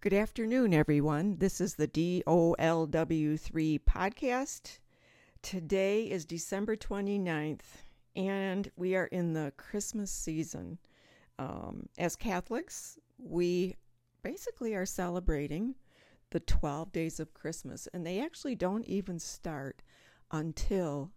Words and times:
Good 0.00 0.12
afternoon, 0.12 0.74
everyone. 0.74 1.38
This 1.38 1.60
is 1.60 1.74
the 1.74 1.88
DOLW3 1.88 3.80
podcast. 3.80 4.78
Today 5.42 6.04
is 6.04 6.24
December 6.24 6.76
29th, 6.76 7.82
and 8.14 8.70
we 8.76 8.94
are 8.94 9.06
in 9.06 9.32
the 9.32 9.52
Christmas 9.56 10.12
season. 10.12 10.78
Um, 11.40 11.88
as 11.98 12.14
Catholics, 12.14 12.96
we 13.18 13.74
basically 14.22 14.72
are 14.76 14.86
celebrating 14.86 15.74
the 16.30 16.38
12 16.38 16.92
days 16.92 17.18
of 17.18 17.34
Christmas, 17.34 17.88
and 17.92 18.06
they 18.06 18.20
actually 18.20 18.54
don't 18.54 18.84
even 18.84 19.18
start 19.18 19.82
until 20.30 21.10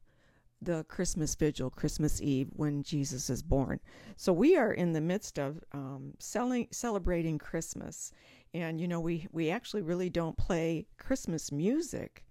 the 0.61 0.83
Christmas 0.85 1.33
vigil, 1.35 1.69
Christmas 1.69 2.21
Eve, 2.21 2.49
when 2.53 2.83
Jesus 2.83 3.29
is 3.29 3.41
born. 3.41 3.79
So 4.15 4.31
we 4.31 4.55
are 4.55 4.71
in 4.71 4.93
the 4.93 5.01
midst 5.01 5.39
of 5.39 5.63
um, 5.71 6.13
celebrating 6.19 7.39
Christmas, 7.39 8.11
and 8.53 8.79
you 8.79 8.87
know 8.87 8.99
we 8.99 9.27
we 9.31 9.49
actually 9.49 9.81
really 9.81 10.09
don't 10.09 10.37
play 10.37 10.87
Christmas 10.97 11.51
music. 11.51 12.23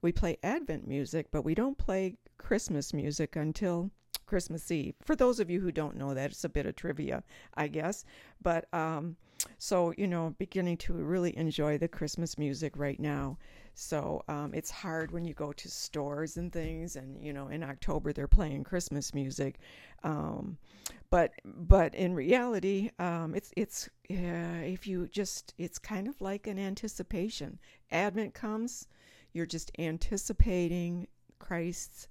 We 0.00 0.12
play 0.12 0.38
Advent 0.42 0.86
music, 0.86 1.26
but 1.30 1.42
we 1.42 1.54
don't 1.54 1.76
play 1.76 2.16
Christmas 2.38 2.94
music 2.94 3.34
until 3.36 3.90
Christmas 4.26 4.70
Eve. 4.70 4.94
For 5.02 5.16
those 5.16 5.40
of 5.40 5.50
you 5.50 5.60
who 5.60 5.72
don't 5.72 5.96
know 5.96 6.14
that, 6.14 6.30
it's 6.30 6.44
a 6.44 6.48
bit 6.48 6.66
of 6.66 6.76
trivia, 6.76 7.24
I 7.54 7.66
guess. 7.66 8.04
But 8.40 8.72
um, 8.72 9.16
so 9.58 9.92
you 9.96 10.06
know, 10.06 10.34
beginning 10.38 10.76
to 10.78 10.92
really 10.92 11.36
enjoy 11.36 11.78
the 11.78 11.88
Christmas 11.88 12.38
music 12.38 12.76
right 12.76 12.98
now. 12.98 13.38
So 13.74 14.24
um, 14.28 14.52
it's 14.54 14.70
hard 14.70 15.12
when 15.12 15.24
you 15.24 15.34
go 15.34 15.52
to 15.52 15.68
stores 15.68 16.36
and 16.36 16.52
things, 16.52 16.96
and 16.96 17.22
you 17.22 17.32
know, 17.32 17.48
in 17.48 17.62
October 17.62 18.12
they're 18.12 18.26
playing 18.26 18.64
Christmas 18.64 19.14
music. 19.14 19.58
Um, 20.02 20.58
but 21.10 21.32
but 21.44 21.94
in 21.94 22.14
reality, 22.14 22.90
um, 22.98 23.34
it's 23.34 23.52
it's 23.56 23.88
uh, 24.10 24.64
if 24.64 24.86
you 24.86 25.06
just 25.08 25.54
it's 25.58 25.78
kind 25.78 26.08
of 26.08 26.20
like 26.20 26.46
an 26.46 26.58
anticipation. 26.58 27.58
Advent 27.90 28.34
comes, 28.34 28.88
you're 29.32 29.46
just 29.46 29.70
anticipating 29.78 31.06
Christ's 31.38 32.08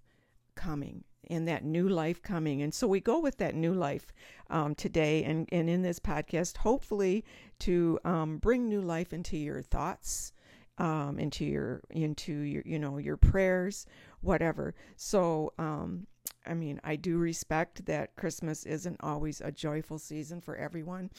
coming 0.56 1.04
and 1.30 1.48
that 1.48 1.64
new 1.64 1.88
life 1.88 2.22
coming. 2.22 2.62
And 2.62 2.74
so 2.74 2.88
we 2.88 3.00
go 3.00 3.20
with 3.20 3.38
that 3.38 3.56
new 3.56 3.74
life 3.74 4.14
um, 4.50 4.76
today 4.76 5.24
and, 5.24 5.48
and 5.52 5.70
in 5.70 5.82
this 5.82 6.00
podcast, 6.00 6.58
hopefully 6.58 7.24
to 7.60 8.00
um, 8.06 8.38
bring 8.38 8.68
new 8.68 8.82
life 8.82 9.14
into 9.14 9.38
your 9.38 9.62
thoughts, 9.62 10.34
um, 10.78 11.18
into 11.20 11.44
your 11.46 11.82
into 11.90 12.34
your 12.34 12.64
you 12.66 12.78
know 12.80 12.98
your 12.98 13.18
prayers, 13.18 13.86
whatever. 14.22 14.76
So 14.96 15.54
um, 15.58 16.08
I 16.46 16.54
mean, 16.54 16.80
I 16.84 16.96
do 16.96 17.18
respect 17.18 17.86
that 17.86 18.16
Christmas 18.16 18.66
isn't 18.66 18.98
always 19.02 19.42
a 19.42 19.52
joyful 19.52 20.00
season 20.00 20.42
for 20.42 20.56
everyone. 20.56 21.10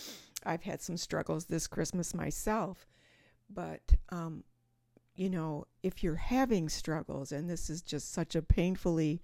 I've 0.45 0.62
had 0.62 0.81
some 0.81 0.97
struggles 0.97 1.47
this 1.47 1.67
Christmas 1.67 2.14
myself, 2.14 2.86
but 3.51 3.83
um, 4.11 4.45
you 5.17 5.29
know, 5.29 5.67
if 5.83 6.05
you're 6.05 6.14
having 6.14 6.69
struggles, 6.69 7.33
and 7.33 7.51
this 7.51 7.69
is 7.69 7.83
just 7.83 8.12
such 8.12 8.36
a 8.36 8.42
painfully 8.42 9.20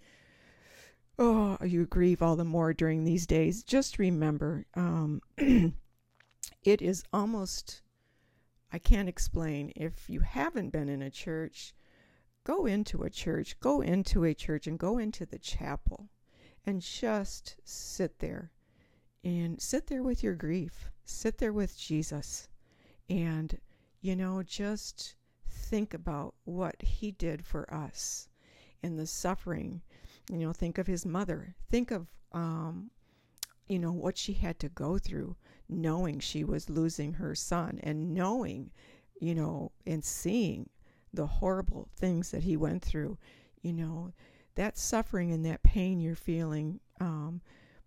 oh, 1.18 1.58
you 1.64 1.86
grieve 1.86 2.22
all 2.22 2.36
the 2.36 2.44
more 2.44 2.72
during 2.72 3.04
these 3.04 3.26
days. 3.26 3.62
Just 3.62 3.98
remember, 3.98 4.66
um, 4.74 5.20
it 5.36 6.82
is 6.82 7.04
almost 7.12 7.82
I 8.74 8.78
can't 8.78 9.08
explain. 9.08 9.72
If 9.76 10.10
you 10.10 10.18
haven't 10.18 10.70
been 10.70 10.88
in 10.88 11.00
a 11.00 11.08
church, 11.08 11.72
go 12.42 12.66
into 12.66 13.04
a 13.04 13.10
church, 13.10 13.60
go 13.60 13.80
into 13.80 14.24
a 14.24 14.34
church 14.34 14.66
and 14.66 14.76
go 14.76 14.98
into 14.98 15.24
the 15.24 15.38
chapel 15.38 16.08
and 16.66 16.80
just 16.80 17.54
sit 17.62 18.18
there 18.18 18.50
and 19.22 19.60
sit 19.62 19.86
there 19.86 20.02
with 20.02 20.24
your 20.24 20.34
grief. 20.34 20.90
Sit 21.04 21.38
there 21.38 21.52
with 21.52 21.78
Jesus 21.78 22.48
and, 23.08 23.58
you 24.00 24.16
know, 24.16 24.42
just 24.42 25.14
think 25.48 25.94
about 25.94 26.34
what 26.42 26.82
he 26.82 27.12
did 27.12 27.46
for 27.46 27.72
us 27.72 28.28
and 28.82 28.98
the 28.98 29.06
suffering. 29.06 29.82
You 30.30 30.38
know, 30.38 30.52
think 30.52 30.78
of 30.78 30.86
his 30.86 31.04
mother. 31.04 31.54
Think 31.70 31.90
of, 31.90 32.06
um, 32.32 32.90
you 33.68 33.78
know, 33.78 33.92
what 33.92 34.16
she 34.16 34.32
had 34.34 34.58
to 34.60 34.68
go 34.68 34.98
through 34.98 35.36
knowing 35.68 36.20
she 36.20 36.44
was 36.44 36.68
losing 36.68 37.14
her 37.14 37.34
son 37.34 37.80
and 37.82 38.14
knowing, 38.14 38.70
you 39.20 39.34
know, 39.34 39.72
and 39.86 40.04
seeing 40.04 40.68
the 41.12 41.26
horrible 41.26 41.88
things 41.96 42.30
that 42.30 42.42
he 42.42 42.56
went 42.56 42.82
through, 42.82 43.16
you 43.62 43.72
know, 43.72 44.12
that 44.56 44.78
suffering 44.78 45.32
and 45.32 45.44
that 45.44 45.62
pain 45.62 46.00
you're 46.00 46.14
feeling, 46.14 46.80
um, 47.00 47.40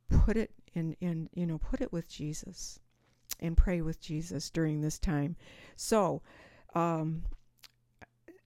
put 0.09 0.37
it 0.37 0.51
in, 0.73 0.95
in, 1.01 1.29
you 1.33 1.45
know, 1.45 1.57
put 1.57 1.81
it 1.81 1.91
with 1.91 2.09
Jesus 2.09 2.79
and 3.39 3.55
pray 3.55 3.81
with 3.81 4.01
Jesus 4.01 4.49
during 4.49 4.81
this 4.81 4.97
time. 4.97 5.35
So, 5.75 6.21
um, 6.73 7.23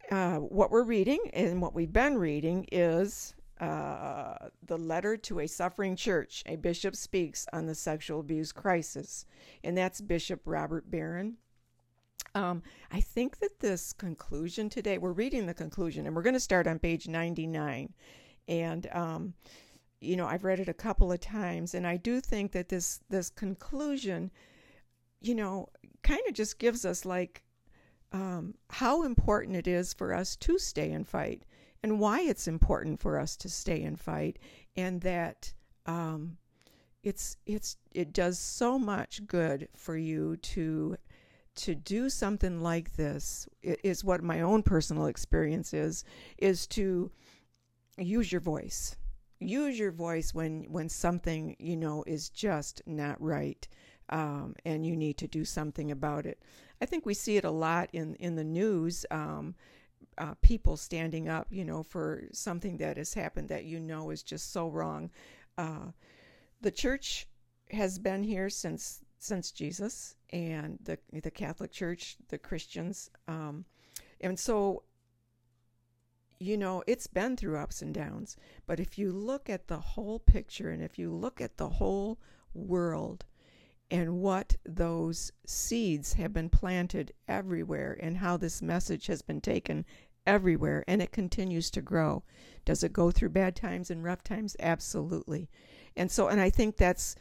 uh, 0.09 0.37
what 0.37 0.71
we're 0.71 0.83
reading 0.83 1.19
and 1.33 1.61
what 1.61 1.73
we've 1.73 1.93
been 1.93 2.17
reading 2.17 2.67
is 2.71 3.33
uh, 3.61 4.49
the 4.65 4.77
letter 4.77 5.15
to 5.15 5.39
a 5.39 5.47
suffering 5.47 5.95
church. 5.95 6.43
A 6.47 6.55
bishop 6.55 6.95
speaks 6.95 7.45
on 7.53 7.67
the 7.67 7.75
sexual 7.75 8.19
abuse 8.19 8.51
crisis, 8.51 9.25
and 9.63 9.77
that's 9.77 10.01
Bishop 10.01 10.41
Robert 10.45 10.89
Barron. 10.89 11.37
Um, 12.33 12.63
I 12.91 13.01
think 13.01 13.37
that 13.39 13.59
this 13.59 13.93
conclusion 13.93 14.67
today, 14.67 14.97
we're 14.97 15.11
reading 15.11 15.45
the 15.45 15.53
conclusion, 15.53 16.07
and 16.07 16.15
we're 16.15 16.23
going 16.23 16.33
to 16.33 16.39
start 16.39 16.65
on 16.65 16.79
page 16.79 17.07
99. 17.07 17.93
And, 18.47 18.87
um, 18.91 19.35
you 19.99 20.15
know, 20.15 20.25
I've 20.25 20.43
read 20.43 20.59
it 20.59 20.67
a 20.69 20.73
couple 20.73 21.11
of 21.11 21.19
times, 21.19 21.75
and 21.75 21.85
I 21.85 21.97
do 21.97 22.19
think 22.19 22.53
that 22.53 22.69
this 22.69 23.01
this 23.09 23.29
conclusion, 23.29 24.31
you 25.21 25.35
know, 25.35 25.67
kind 26.01 26.21
of 26.27 26.33
just 26.33 26.57
gives 26.57 26.83
us 26.83 27.05
like 27.05 27.43
um, 28.11 28.55
how 28.71 29.03
important 29.03 29.55
it 29.55 29.67
is 29.67 29.93
for 29.93 30.15
us 30.15 30.35
to 30.37 30.57
stay 30.57 30.91
and 30.91 31.07
fight 31.07 31.43
and 31.83 31.99
why 31.99 32.21
it's 32.21 32.47
important 32.47 32.99
for 32.99 33.19
us 33.19 33.35
to 33.37 33.49
stay 33.49 33.83
and 33.83 33.99
fight, 33.99 34.39
and 34.75 35.01
that 35.01 35.53
um, 35.85 36.37
it's 37.03 37.37
it's 37.45 37.77
it 37.93 38.13
does 38.13 38.37
so 38.37 38.77
much 38.77 39.25
good 39.25 39.67
for 39.75 39.97
you 39.97 40.37
to 40.37 40.95
to 41.53 41.75
do 41.75 42.09
something 42.09 42.61
like 42.61 42.95
this 42.95 43.47
is 43.61 44.03
what 44.03 44.23
my 44.23 44.41
own 44.41 44.63
personal 44.63 45.07
experience 45.07 45.73
is 45.73 46.03
is 46.37 46.65
to 46.67 47.11
use 47.97 48.31
your 48.31 48.41
voice. 48.41 48.95
Use 49.39 49.77
your 49.77 49.91
voice 49.91 50.33
when 50.33 50.65
when 50.69 50.87
something 50.87 51.55
you 51.59 51.75
know 51.75 52.03
is 52.05 52.29
just 52.29 52.81
not 52.85 53.19
right 53.21 53.67
um, 54.09 54.55
and 54.65 54.85
you 54.85 54.95
need 54.95 55.17
to 55.17 55.27
do 55.27 55.43
something 55.43 55.91
about 55.91 56.25
it. 56.25 56.41
I 56.81 56.85
think 56.85 57.05
we 57.05 57.13
see 57.13 57.37
it 57.37 57.43
a 57.43 57.51
lot 57.51 57.89
in 57.91 58.15
in 58.15 58.35
the 58.35 58.43
news 58.43 59.05
um, 59.09 59.55
uh, 60.17 60.33
people 60.41 60.77
standing 60.77 61.29
up, 61.29 61.47
you 61.49 61.65
know, 61.65 61.83
for 61.83 62.23
something 62.31 62.77
that 62.77 62.97
has 62.97 63.13
happened 63.13 63.49
that 63.49 63.65
you 63.65 63.79
know 63.79 64.09
is 64.09 64.23
just 64.23 64.51
so 64.51 64.67
wrong. 64.67 65.09
Uh, 65.57 65.91
the 66.61 66.71
church 66.71 67.27
has 67.71 67.99
been 67.99 68.23
here 68.23 68.49
since 68.49 69.03
since 69.17 69.51
Jesus 69.51 70.15
and 70.31 70.79
the 70.83 70.97
the 71.11 71.31
Catholic 71.31 71.71
Church, 71.71 72.17
the 72.29 72.37
Christians, 72.37 73.09
um, 73.27 73.65
and 74.19 74.39
so 74.39 74.83
you 76.39 76.57
know 76.57 76.83
it's 76.87 77.07
been 77.07 77.37
through 77.37 77.57
ups 77.57 77.81
and 77.81 77.93
downs. 77.93 78.37
But 78.65 78.79
if 78.79 78.97
you 78.97 79.11
look 79.11 79.49
at 79.49 79.67
the 79.67 79.79
whole 79.79 80.19
picture 80.19 80.71
and 80.71 80.83
if 80.83 80.97
you 80.97 81.11
look 81.11 81.39
at 81.39 81.57
the 81.57 81.69
whole 81.69 82.19
world 82.53 83.25
and 83.91 84.21
what 84.21 84.55
those 84.65 85.33
seeds 85.45 86.13
have 86.13 86.31
been 86.31 86.49
planted 86.49 87.13
everywhere 87.27 87.97
and 88.01 88.17
how 88.17 88.37
this 88.37 88.61
message 88.61 89.07
has 89.07 89.21
been 89.21 89.41
taken 89.41 89.85
everywhere 90.25 90.83
and 90.87 91.01
it 91.01 91.11
continues 91.11 91.69
to 91.71 91.81
grow. 91.81 92.23
Does 92.63 92.83
it 92.83 92.93
go 92.93 93.11
through 93.11 93.29
bad 93.29 93.55
times 93.55 93.91
and 93.91 94.03
rough 94.03 94.23
times? 94.23 94.55
Absolutely. 94.59 95.49
And 95.97 96.09
so, 96.09 96.29
and 96.29 96.39
I 96.39 96.49
think 96.49 96.77
that's, 96.77 97.15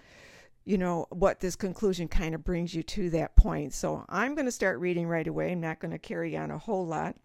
you 0.64 0.78
know, 0.78 1.06
what 1.10 1.40
this 1.40 1.56
conclusion 1.56 2.06
kind 2.06 2.36
of 2.36 2.44
brings 2.44 2.72
you 2.72 2.84
to 2.84 3.10
that 3.10 3.34
point. 3.34 3.74
So 3.74 4.04
I'm 4.08 4.36
going 4.36 4.46
to 4.46 4.52
start 4.52 4.78
reading 4.78 5.08
right 5.08 5.26
away. 5.26 5.50
I'm 5.50 5.60
not 5.60 5.80
going 5.80 5.90
to 5.92 5.98
carry 5.98 6.36
on 6.36 6.52
a 6.52 6.58
whole 6.58 6.86
lot. 6.86 7.16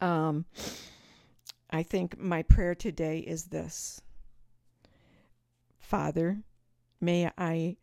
Um, 0.00 0.44
I 1.70 1.84
think 1.84 2.18
my 2.18 2.42
prayer 2.42 2.74
today 2.74 3.20
is 3.20 3.44
this 3.44 4.00
Father, 5.78 6.42
may 7.00 7.30
I 7.38 7.76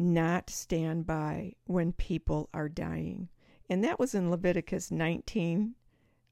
not 0.00 0.48
stand 0.48 1.06
by 1.06 1.52
when 1.66 1.92
people 1.92 2.48
are 2.54 2.70
dying. 2.70 3.28
And 3.68 3.84
that 3.84 4.00
was 4.00 4.14
in 4.14 4.30
Leviticus 4.30 4.90
19, 4.90 5.74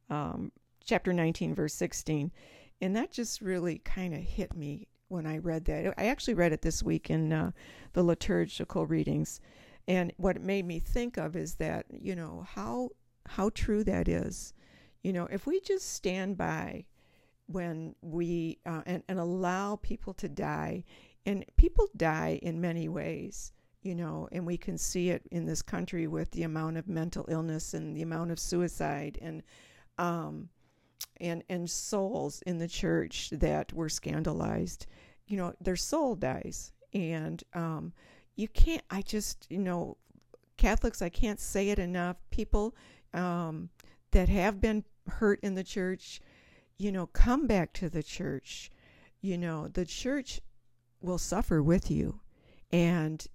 um, 0.08 0.50
chapter 0.82 1.12
19, 1.12 1.54
verse 1.54 1.74
16. 1.74 2.32
And 2.80 2.96
that 2.96 3.12
just 3.12 3.42
really 3.42 3.78
kind 3.78 4.14
of 4.14 4.20
hit 4.20 4.56
me 4.56 4.88
when 5.08 5.26
I 5.26 5.36
read 5.38 5.66
that. 5.66 5.94
I 5.98 6.06
actually 6.06 6.34
read 6.34 6.52
it 6.52 6.62
this 6.62 6.82
week 6.82 7.10
in 7.10 7.30
uh, 7.30 7.50
the 7.92 8.02
liturgical 8.02 8.86
readings. 8.86 9.40
And 9.86 10.14
what 10.16 10.36
it 10.36 10.42
made 10.42 10.64
me 10.64 10.80
think 10.80 11.18
of 11.18 11.36
is 11.36 11.56
that, 11.56 11.84
you 11.90 12.16
know, 12.16 12.46
how 12.54 12.90
how 13.26 13.50
true 13.50 13.84
that 13.84 14.08
is. 14.08 14.54
You 15.02 15.12
know, 15.12 15.28
if 15.30 15.46
we 15.46 15.60
just 15.60 15.92
stand 15.92 16.38
by 16.38 16.86
when 17.46 17.94
we 18.00 18.58
uh, 18.64 18.82
and, 18.86 19.02
and 19.08 19.18
allow 19.18 19.76
people 19.76 20.14
to 20.14 20.28
die, 20.28 20.84
and 21.26 21.44
people 21.58 21.88
die 21.96 22.38
in 22.42 22.60
many 22.60 22.88
ways 22.88 23.52
you 23.82 23.94
know, 23.94 24.28
and 24.32 24.46
we 24.46 24.56
can 24.56 24.76
see 24.76 25.10
it 25.10 25.22
in 25.30 25.46
this 25.46 25.62
country 25.62 26.06
with 26.06 26.30
the 26.32 26.42
amount 26.42 26.76
of 26.76 26.88
mental 26.88 27.24
illness 27.28 27.74
and 27.74 27.96
the 27.96 28.02
amount 28.02 28.30
of 28.30 28.38
suicide 28.38 29.18
and 29.22 29.42
um, 29.98 30.48
and 31.20 31.42
and 31.48 31.68
souls 31.68 32.42
in 32.42 32.58
the 32.58 32.68
church 32.68 33.30
that 33.32 33.72
were 33.72 33.88
scandalized. 33.88 34.86
You 35.26 35.36
know, 35.36 35.54
their 35.60 35.76
soul 35.76 36.14
dies, 36.14 36.72
and 36.92 37.42
um, 37.54 37.92
you 38.36 38.48
can't. 38.48 38.82
I 38.90 39.02
just, 39.02 39.46
you 39.50 39.58
know, 39.58 39.96
Catholics. 40.56 41.02
I 41.02 41.08
can't 41.08 41.40
say 41.40 41.70
it 41.70 41.78
enough. 41.78 42.16
People 42.30 42.74
um, 43.14 43.68
that 44.10 44.28
have 44.28 44.60
been 44.60 44.84
hurt 45.06 45.40
in 45.42 45.54
the 45.54 45.64
church, 45.64 46.20
you 46.78 46.92
know, 46.92 47.06
come 47.06 47.46
back 47.46 47.72
to 47.74 47.88
the 47.88 48.02
church. 48.02 48.70
You 49.20 49.38
know, 49.38 49.68
the 49.68 49.84
church 49.84 50.40
will 51.00 51.18
suffer 51.18 51.62
with 51.62 51.90
you, 51.90 52.20
and 52.72 53.26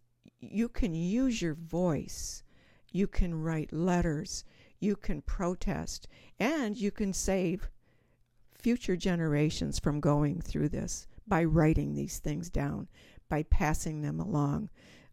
you 0.51 0.69
can 0.69 0.93
use 0.93 1.41
your 1.41 1.55
voice. 1.55 2.43
You 2.91 3.07
can 3.07 3.33
write 3.33 3.73
letters. 3.73 4.43
You 4.79 4.95
can 4.95 5.21
protest. 5.21 6.07
And 6.39 6.77
you 6.77 6.91
can 6.91 7.13
save 7.13 7.69
future 8.53 8.95
generations 8.95 9.79
from 9.79 9.99
going 9.99 10.41
through 10.41 10.69
this 10.69 11.07
by 11.27 11.43
writing 11.43 11.95
these 11.95 12.19
things 12.19 12.49
down, 12.49 12.87
by 13.29 13.43
passing 13.43 14.01
them 14.01 14.19
along. 14.19 14.69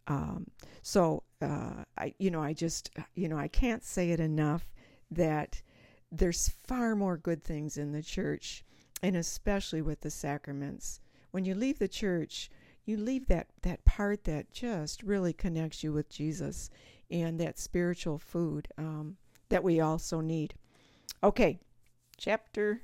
Um, 0.07 0.47
so, 0.83 1.23
uh, 1.41 1.85
I, 1.97 2.15
you 2.19 2.31
know, 2.31 2.43
I 2.43 2.53
just, 2.53 2.91
you 3.15 3.29
know, 3.29 3.39
I 3.39 3.49
can't 3.49 3.85
say 3.85 4.11
it 4.11 4.21
enough 4.21 4.71
that 5.11 5.63
there's 6.11 6.49
far 6.49 6.97
more 6.97 7.17
good 7.17 7.43
things 7.43 7.77
in 7.77 7.93
the 7.93 8.03
church, 8.03 8.65
and 9.03 9.17
especially 9.17 9.83
with 9.83 10.01
the 10.01 10.11
sacraments. 10.11 11.01
When 11.31 11.45
you 11.45 11.55
leave 11.55 11.79
the 11.79 11.89
church, 11.89 12.51
you 12.85 12.97
leave 12.97 13.27
that 13.29 13.49
that 13.63 13.85
part 13.85 14.25
that 14.25 14.51
just 14.53 15.03
really 15.03 15.33
connects 15.33 15.83
you 15.83 15.93
with 15.93 16.09
Jesus 16.09 16.71
and 17.11 17.39
that 17.41 17.59
spiritual 17.59 18.19
food 18.19 18.69
um, 18.79 19.17
that 19.49 19.65
we 19.65 19.81
also 19.81 20.21
need. 20.21 20.55
Okay, 21.23 21.61
chapter 22.17 22.83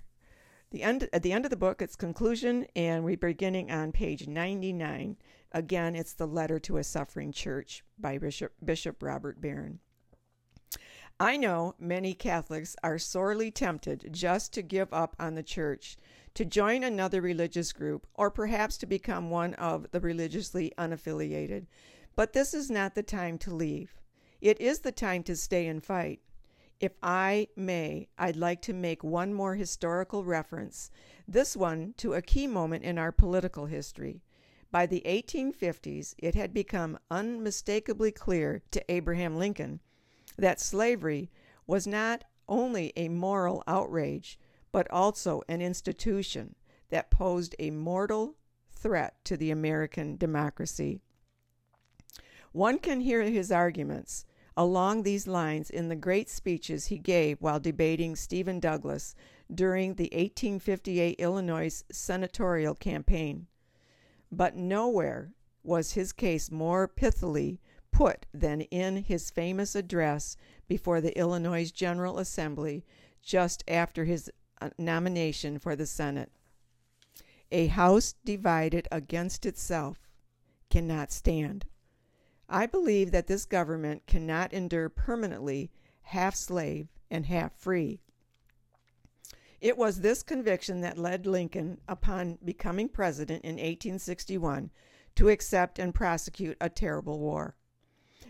the 0.71 0.83
end 0.83 1.09
at 1.13 1.23
the 1.23 1.33
end 1.33 1.45
of 1.45 1.51
the 1.51 1.57
book 1.57 1.81
it's 1.81 1.97
conclusion 1.97 2.67
and 2.75 3.05
we're 3.05 3.17
beginning 3.17 3.71
on 3.71 3.93
page 3.93 4.27
99 4.27 5.17
again 5.53 5.95
it's 5.95 6.15
the 6.15 6.27
letter 6.27 6.59
to 6.59 6.77
a 6.77 6.85
suffering 6.85 7.33
church 7.33 7.85
by 7.99 8.19
bishop, 8.19 8.53
bishop 8.65 9.03
robert 9.03 9.41
barron 9.41 9.79
i 11.21 11.37
know 11.37 11.75
many 11.79 12.15
catholics 12.15 12.75
are 12.83 12.99
sorely 12.99 13.51
tempted 13.51 14.09
just 14.11 14.53
to 14.53 14.63
give 14.63 14.93
up 14.93 15.15
on 15.21 15.35
the 15.35 15.43
church 15.43 15.97
to 16.37 16.45
join 16.45 16.85
another 16.85 17.23
religious 17.23 17.73
group, 17.73 18.07
or 18.15 18.31
perhaps 18.31 18.77
to 18.77 18.87
become 18.87 19.31
one 19.31 19.55
of 19.55 19.91
the 19.91 20.01
religiously 20.01 20.71
unaffiliated. 20.77 21.67
But 22.15 22.35
this 22.35 22.53
is 22.53 22.71
not 22.71 22.95
the 22.95 23.03
time 23.03 23.39
to 23.39 23.55
leave. 23.55 23.95
It 24.43 24.61
is 24.61 24.81
the 24.81 24.93
time 24.93 25.23
to 25.25 25.35
stay 25.35 25.67
and 25.67 25.83
fight. 25.83 26.21
If 26.79 26.93
I 27.03 27.49
may, 27.57 28.09
I'd 28.19 28.37
like 28.37 28.61
to 28.63 28.75
make 28.75 29.03
one 29.03 29.33
more 29.33 29.55
historical 29.55 30.25
reference, 30.25 30.91
this 31.27 31.57
one 31.57 31.95
to 31.97 32.13
a 32.13 32.21
key 32.21 32.47
moment 32.47 32.85
in 32.85 32.99
our 32.99 33.13
political 33.13 33.65
history. 33.65 34.23
By 34.71 34.85
the 34.85 35.03
1850s, 35.07 36.15
it 36.19 36.35
had 36.35 36.53
become 36.53 36.99
unmistakably 37.11 38.13
clear 38.13 38.61
to 38.73 38.93
Abraham 38.93 39.37
Lincoln 39.39 39.81
that 40.37 40.61
slavery 40.61 41.31
was 41.67 41.87
not 41.87 42.25
only 42.47 42.93
a 42.95 43.09
moral 43.09 43.65
outrage, 43.67 44.39
but 44.77 44.91
also 44.91 45.41
an 45.49 45.63
institution 45.63 46.55
that 46.91 47.11
posed 47.11 47.57
a 47.59 47.71
mortal 47.71 48.35
threat 48.71 49.15
to 49.25 49.35
the 49.35 49.51
American 49.51 50.19
democracy. 50.19 51.01
One 52.53 52.79
can 52.79 53.01
hear 53.01 53.23
his 53.23 53.51
arguments 53.51 54.27
along 54.55 55.03
these 55.03 55.27
lines 55.27 55.71
in 55.71 55.89
the 55.89 55.97
great 55.97 56.29
speeches 56.29 56.89
he 56.89 56.99
gave 56.99 57.41
while 57.41 57.59
debating 57.59 58.15
Stephen 58.15 58.61
Douglas 58.61 59.15
during 59.51 59.95
the 59.95 60.11
1858 60.13 61.19
Illinois 61.19 61.83
senatorial 61.91 62.75
campaign. 62.75 63.47
But 64.31 64.57
nowhere 64.57 65.33
was 65.63 65.93
his 65.93 66.13
case 66.13 66.51
more 66.51 66.87
pithily 66.87 67.61
put 67.91 68.27
than 68.35 68.61
in 68.61 69.05
his 69.05 69.31
famous 69.31 69.75
address 69.75 70.37
before 70.69 71.01
the 71.01 71.19
Illinois 71.19 71.71
General 71.71 72.19
Assembly 72.19 72.85
just 73.23 73.65
after 73.67 74.05
his 74.05 74.31
nomination 74.79 75.59
for 75.59 75.77
the 75.77 75.87
Senate. 75.87 76.31
A 77.53 77.69
house 77.69 78.15
divided 78.25 78.89
against 78.91 79.47
itself 79.47 80.09
cannot 80.71 81.13
stand. 81.13 81.67
I 82.49 82.67
believe 82.67 83.11
that 83.13 83.27
this 83.27 83.45
government 83.45 84.07
cannot 84.07 84.53
endure 84.53 84.89
permanently 84.89 85.71
half 86.03 86.35
slave 86.35 86.89
and 87.11 87.27
half 87.27 87.53
free. 87.57 88.01
It 89.61 89.79
was 89.79 90.01
this 90.01 90.23
conviction 90.23 90.81
that 90.83 90.99
led 90.99 91.27
Lincoln, 91.27 91.81
upon 91.89 92.39
becoming 92.45 92.89
president 92.89 93.45
in 93.45 93.55
1861, 93.55 94.71
to 95.17 95.29
accept 95.29 95.79
and 95.79 95.95
prosecute 95.95 96.57
a 96.61 96.69
terrible 96.69 97.19
war. 97.19 97.57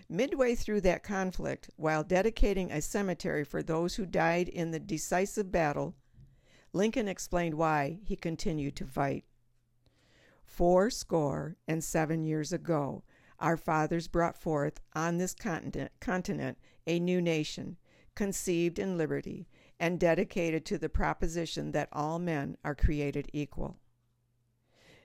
Midway 0.08 0.54
through 0.54 0.82
that 0.82 1.02
conflict, 1.02 1.68
while 1.76 2.04
dedicating 2.04 2.70
a 2.70 2.80
cemetery 2.80 3.44
for 3.44 3.62
those 3.62 3.96
who 3.96 4.06
died 4.06 4.48
in 4.48 4.70
the 4.70 4.78
decisive 4.78 5.50
battle 5.50 5.96
Lincoln 6.76 7.08
explained 7.08 7.54
why 7.54 8.00
he 8.04 8.16
continued 8.16 8.76
to 8.76 8.84
fight. 8.84 9.24
Four 10.44 10.90
score 10.90 11.56
and 11.66 11.82
seven 11.82 12.22
years 12.22 12.52
ago, 12.52 13.02
our 13.40 13.56
fathers 13.56 14.08
brought 14.08 14.36
forth 14.36 14.78
on 14.94 15.16
this 15.16 15.32
continent, 15.32 15.90
continent 16.00 16.58
a 16.86 17.00
new 17.00 17.22
nation, 17.22 17.78
conceived 18.14 18.78
in 18.78 18.98
liberty, 18.98 19.48
and 19.80 19.98
dedicated 19.98 20.66
to 20.66 20.76
the 20.76 20.90
proposition 20.90 21.72
that 21.72 21.88
all 21.92 22.18
men 22.18 22.58
are 22.62 22.74
created 22.74 23.30
equal. 23.32 23.78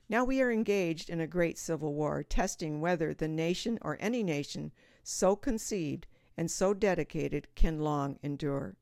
Now 0.09 0.25
we 0.25 0.41
are 0.41 0.51
engaged 0.51 1.09
in 1.09 1.21
a 1.21 1.27
great 1.27 1.57
civil 1.57 1.93
war, 1.93 2.21
testing 2.21 2.81
whether 2.81 3.13
the 3.13 3.29
nation 3.29 3.79
or 3.81 3.95
any 4.01 4.23
nation 4.23 4.73
so 5.03 5.37
conceived 5.37 6.05
and 6.35 6.51
so 6.51 6.73
dedicated 6.73 7.47
can 7.55 7.79
long 7.79 8.19
endure. 8.21 8.75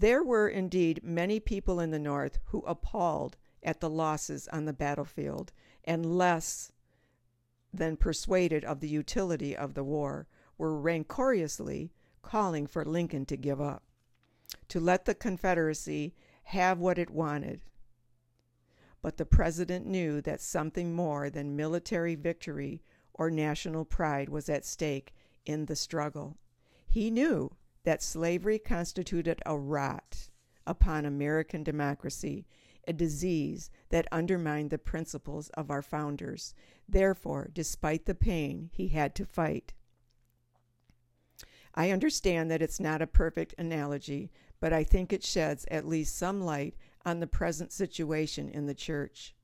There 0.00 0.24
were 0.24 0.48
indeed 0.48 1.04
many 1.04 1.40
people 1.40 1.78
in 1.78 1.90
the 1.90 1.98
North 1.98 2.38
who 2.46 2.60
appalled 2.60 3.36
at 3.62 3.80
the 3.80 3.90
losses 3.90 4.48
on 4.48 4.64
the 4.64 4.72
battlefield 4.72 5.52
and 5.84 6.16
less 6.16 6.72
than 7.70 7.98
persuaded 7.98 8.64
of 8.64 8.80
the 8.80 8.88
utility 8.88 9.54
of 9.54 9.74
the 9.74 9.84
war 9.84 10.26
were 10.56 10.80
rancorously 10.80 11.92
calling 12.22 12.66
for 12.66 12.82
Lincoln 12.82 13.26
to 13.26 13.36
give 13.36 13.60
up, 13.60 13.82
to 14.68 14.80
let 14.80 15.04
the 15.04 15.14
Confederacy 15.14 16.14
have 16.44 16.78
what 16.78 16.98
it 16.98 17.10
wanted. 17.10 17.60
But 19.02 19.18
the 19.18 19.26
president 19.26 19.84
knew 19.84 20.22
that 20.22 20.40
something 20.40 20.94
more 20.94 21.28
than 21.28 21.56
military 21.56 22.14
victory 22.14 22.82
or 23.12 23.30
national 23.30 23.84
pride 23.84 24.30
was 24.30 24.48
at 24.48 24.64
stake 24.64 25.14
in 25.44 25.66
the 25.66 25.76
struggle. 25.76 26.38
He 26.88 27.10
knew 27.10 27.50
that 27.84 28.02
slavery 28.02 28.58
constituted 28.58 29.40
a 29.46 29.56
rot 29.56 30.28
upon 30.66 31.04
American 31.04 31.62
democracy, 31.62 32.46
a 32.86 32.92
disease 32.92 33.70
that 33.88 34.06
undermined 34.12 34.70
the 34.70 34.78
principles 34.78 35.48
of 35.50 35.70
our 35.70 35.82
founders. 35.82 36.54
Therefore, 36.88 37.50
despite 37.52 38.06
the 38.06 38.14
pain, 38.14 38.70
he 38.72 38.88
had 38.88 39.14
to 39.16 39.26
fight. 39.26 39.74
I 41.74 41.90
understand 41.90 42.50
that 42.50 42.62
it's 42.62 42.80
not 42.80 43.00
a 43.00 43.06
perfect 43.06 43.54
analogy, 43.56 44.30
but 44.60 44.72
I 44.72 44.84
think 44.84 45.12
it 45.12 45.24
sheds 45.24 45.64
at 45.70 45.86
least 45.86 46.16
some 46.16 46.40
light 46.40 46.74
on 47.04 47.20
the 47.20 47.26
present 47.26 47.72
situation 47.72 48.48
in 48.48 48.66
the 48.66 48.74
church. 48.74 49.34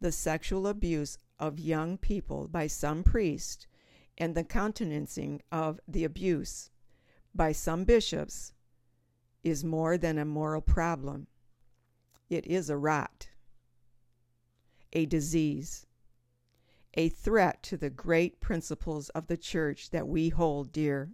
The 0.00 0.12
sexual 0.12 0.66
abuse 0.66 1.18
of 1.38 1.60
young 1.60 1.98
people 1.98 2.48
by 2.48 2.66
some 2.66 3.04
priest 3.04 3.66
and 4.16 4.34
the 4.34 4.44
countenancing 4.44 5.42
of 5.52 5.78
the 5.86 6.04
abuse 6.04 6.70
by 7.38 7.52
some 7.52 7.84
bishops 7.84 8.52
is 9.44 9.64
more 9.64 9.96
than 9.96 10.18
a 10.18 10.24
moral 10.24 10.60
problem. 10.60 11.28
It 12.28 12.44
is 12.46 12.68
a 12.68 12.76
rot, 12.76 13.28
a 14.92 15.06
disease, 15.06 15.86
a 16.94 17.08
threat 17.08 17.62
to 17.62 17.76
the 17.76 17.90
great 17.90 18.40
principles 18.40 19.08
of 19.10 19.28
the 19.28 19.36
church 19.36 19.90
that 19.90 20.08
we 20.08 20.30
hold 20.30 20.72
dear. 20.72 21.12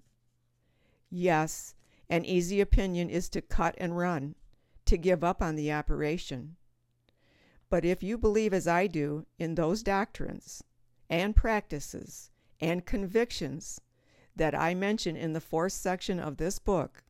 Yes, 1.11 1.75
an 2.09 2.25
easy 2.25 2.61
opinion 2.61 3.11
is 3.11 3.29
to 3.29 3.43
cut 3.43 3.75
and 3.77 3.97
run, 3.97 4.35
to 4.87 4.97
give 4.97 5.23
up 5.23 5.43
on 5.43 5.57
the 5.57 5.71
operation. 5.71 6.57
But 7.69 7.85
if 7.85 8.03
you 8.03 8.17
believe 8.17 8.55
as 8.55 8.67
I 8.67 8.87
do 8.87 9.27
in 9.39 9.57
those 9.57 9.83
doctrines 9.83 10.65
and 11.11 11.37
practices 11.37 12.31
and 12.61 12.87
convictions 12.87 13.79
that 14.37 14.55
I 14.55 14.75
mention 14.75 15.17
in 15.17 15.33
the 15.33 15.41
fourth 15.41 15.73
section 15.73 16.19
of 16.19 16.37
this 16.37 16.59
book, 16.59 17.05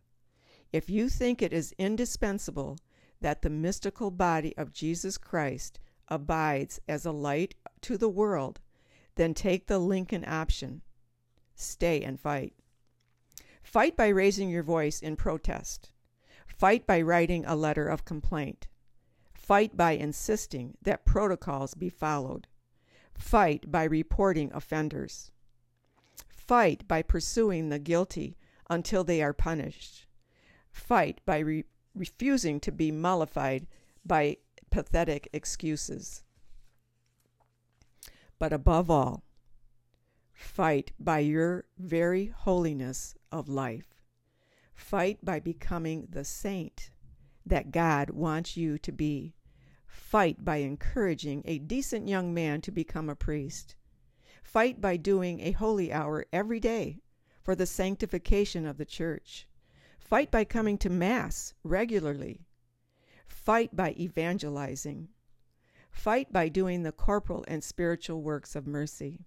if 0.73 0.91
you 0.91 1.09
think 1.09 1.41
it 1.41 1.53
is 1.53 1.75
indispensable 1.79 2.79
that 3.21 3.43
the 3.43 3.51
mystical 3.51 4.11
body 4.11 4.57
of 4.57 4.73
Jesus 4.73 5.17
Christ 5.17 5.79
abides 6.09 6.81
as 6.89 7.07
a 7.07 7.13
light 7.13 7.55
to 7.83 7.97
the 7.97 8.09
world, 8.09 8.61
then 9.15 9.35
take 9.35 9.67
the 9.67 9.79
Lincoln 9.79 10.25
option 10.27 10.83
stay 11.57 12.03
and 12.03 12.19
fight. 12.19 12.53
Fight 13.63 13.97
by 13.97 14.09
raising 14.09 14.51
your 14.51 14.63
voice 14.63 15.01
in 15.01 15.17
protest. 15.17 15.93
Fight 16.47 16.87
by 16.87 17.01
writing 17.01 17.45
a 17.47 17.57
letter 17.57 17.89
of 17.89 18.05
complaint. 18.05 18.69
Fight 19.33 19.77
by 19.77 19.93
insisting 19.93 20.77
that 20.83 21.05
protocols 21.05 21.75
be 21.75 21.89
followed. 21.89 22.47
Fight 23.15 23.71
by 23.71 23.85
reporting 23.85 24.51
offenders. 24.53 25.31
Fight 26.47 26.87
by 26.87 27.01
pursuing 27.01 27.69
the 27.69 27.79
guilty 27.79 28.37
until 28.69 29.03
they 29.03 29.23
are 29.23 29.33
punished. 29.33 30.07
Fight 30.71 31.21
by 31.25 31.39
re- 31.39 31.65
refusing 31.95 32.61
to 32.61 32.73
be 32.73 32.91
mollified 32.91 33.67
by 34.05 34.37
pathetic 34.71 35.29
excuses. 35.33 36.23
But 38.39 38.53
above 38.53 38.91
all, 38.91 39.23
fight 40.33 40.93
by 40.99 41.21
your 41.21 41.65
very 41.79 42.27
holiness 42.27 43.15
of 43.33 43.49
life. 43.49 43.95
Fight 44.75 45.25
by 45.25 45.41
becoming 45.41 46.09
the 46.11 46.25
saint 46.25 46.91
that 47.47 47.71
God 47.71 48.11
wants 48.11 48.57
you 48.57 48.77
to 48.79 48.93
be. 48.93 49.35
Fight 49.87 50.45
by 50.45 50.57
encouraging 50.57 51.43
a 51.45 51.59
decent 51.59 52.09
young 52.09 52.35
man 52.35 52.61
to 52.63 52.73
become 52.73 53.09
a 53.09 53.15
priest. 53.15 53.77
Fight 54.55 54.81
by 54.81 54.97
doing 54.97 55.41
a 55.41 55.51
holy 55.51 55.93
hour 55.93 56.27
every 56.33 56.61
day 56.61 57.01
for 57.43 57.57
the 57.57 57.67
sanctification 57.67 58.65
of 58.67 58.79
the 58.79 58.85
church. 58.85 59.49
Fight 59.99 60.31
by 60.31 60.45
coming 60.45 60.79
to 60.79 60.89
Mass 60.89 61.55
regularly. 61.65 62.47
Fight 63.27 63.75
by 63.75 63.97
evangelizing. 63.99 65.09
Fight 65.91 66.33
by 66.33 66.49
doing 66.49 66.85
the 66.85 66.93
corporal 66.93 67.45
and 67.49 67.65
spiritual 67.65 68.23
works 68.23 68.55
of 68.55 68.65
mercy. 68.65 69.27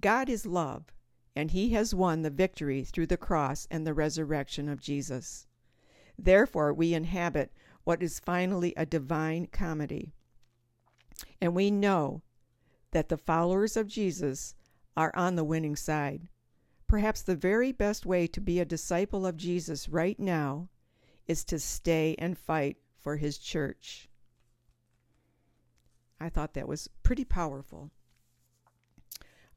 God 0.00 0.30
is 0.30 0.46
love, 0.46 0.86
and 1.34 1.50
He 1.50 1.74
has 1.74 1.94
won 1.94 2.22
the 2.22 2.30
victory 2.30 2.82
through 2.82 3.08
the 3.08 3.18
cross 3.18 3.68
and 3.70 3.86
the 3.86 3.92
resurrection 3.92 4.70
of 4.70 4.80
Jesus. 4.80 5.46
Therefore, 6.18 6.72
we 6.72 6.94
inhabit 6.94 7.52
what 7.84 8.02
is 8.02 8.20
finally 8.20 8.72
a 8.74 8.86
divine 8.86 9.48
comedy. 9.48 10.14
And 11.42 11.54
we 11.54 11.70
know 11.70 12.22
that 12.96 13.10
the 13.10 13.18
followers 13.18 13.76
of 13.76 13.86
Jesus 13.86 14.54
are 14.96 15.14
on 15.14 15.36
the 15.36 15.44
winning 15.44 15.76
side. 15.76 16.28
Perhaps 16.88 17.20
the 17.20 17.36
very 17.36 17.70
best 17.70 18.06
way 18.06 18.26
to 18.28 18.40
be 18.40 18.58
a 18.58 18.64
disciple 18.64 19.26
of 19.26 19.36
Jesus 19.36 19.86
right 19.86 20.18
now 20.18 20.70
is 21.26 21.44
to 21.44 21.58
stay 21.58 22.14
and 22.18 22.38
fight 22.38 22.78
for 22.98 23.16
his 23.16 23.36
church. 23.36 24.08
I 26.18 26.30
thought 26.30 26.54
that 26.54 26.66
was 26.66 26.88
pretty 27.02 27.26
powerful. 27.26 27.90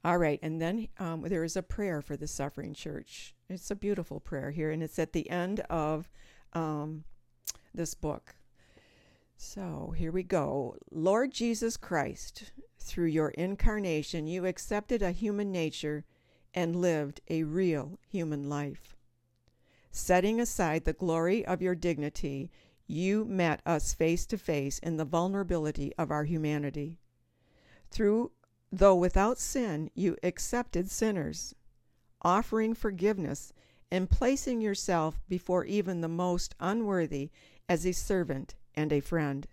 All 0.03 0.17
right, 0.17 0.39
and 0.43 0.61
then 0.61 0.89
um, 0.97 1.21
there 1.21 1.45
is 1.45 1.55
a 1.55 1.63
prayer 1.63 2.01
for 2.01 2.17
the 2.17 2.27
suffering 2.27 2.73
church. 2.73 3.35
It's 3.47 3.71
a 3.71 3.75
beautiful 3.75 4.19
prayer 4.19 4.51
here, 4.51 4.69
and 4.69 4.83
it's 4.83 4.99
at 4.99 5.13
the 5.13 5.29
end 5.29 5.61
of 5.69 6.09
um, 6.51 7.05
this 7.73 7.93
book. 7.93 8.35
So 9.37 9.93
here 9.97 10.11
we 10.11 10.23
go. 10.23 10.75
Lord 10.91 11.31
Jesus 11.31 11.77
Christ, 11.77 12.51
through 12.79 13.07
your 13.07 13.29
incarnation, 13.29 14.27
you 14.27 14.45
accepted 14.45 15.01
a 15.01 15.11
human 15.11 15.51
nature 15.51 16.05
and 16.53 16.75
lived 16.75 17.21
a 17.29 17.43
real 17.43 17.99
human 18.07 18.49
life. 18.49 18.95
Setting 19.91 20.39
aside 20.39 20.85
the 20.85 20.93
glory 20.93 21.45
of 21.45 21.61
your 21.61 21.75
dignity, 21.75 22.49
you 22.87 23.25
met 23.25 23.61
us 23.65 23.93
face 23.93 24.25
to 24.25 24.37
face 24.37 24.79
in 24.79 24.97
the 24.97 25.05
vulnerability 25.05 25.93
of 25.97 26.09
our 26.09 26.23
humanity. 26.23 26.99
Through 27.91 28.31
though 28.71 28.95
without 28.95 29.39
sin, 29.39 29.89
you 29.95 30.15
accepted 30.21 30.91
sinners, 30.91 31.55
offering 32.21 32.73
forgiveness 32.73 33.51
and 33.91 34.09
placing 34.09 34.61
yourself 34.61 35.19
before 35.27 35.65
even 35.65 36.01
the 36.01 36.07
most 36.07 36.53
unworthy 36.59 37.31
as 37.67 37.85
a 37.85 37.91
servant 37.91 38.55
and 38.75 38.93
a 38.93 38.99
friend. 38.99 39.47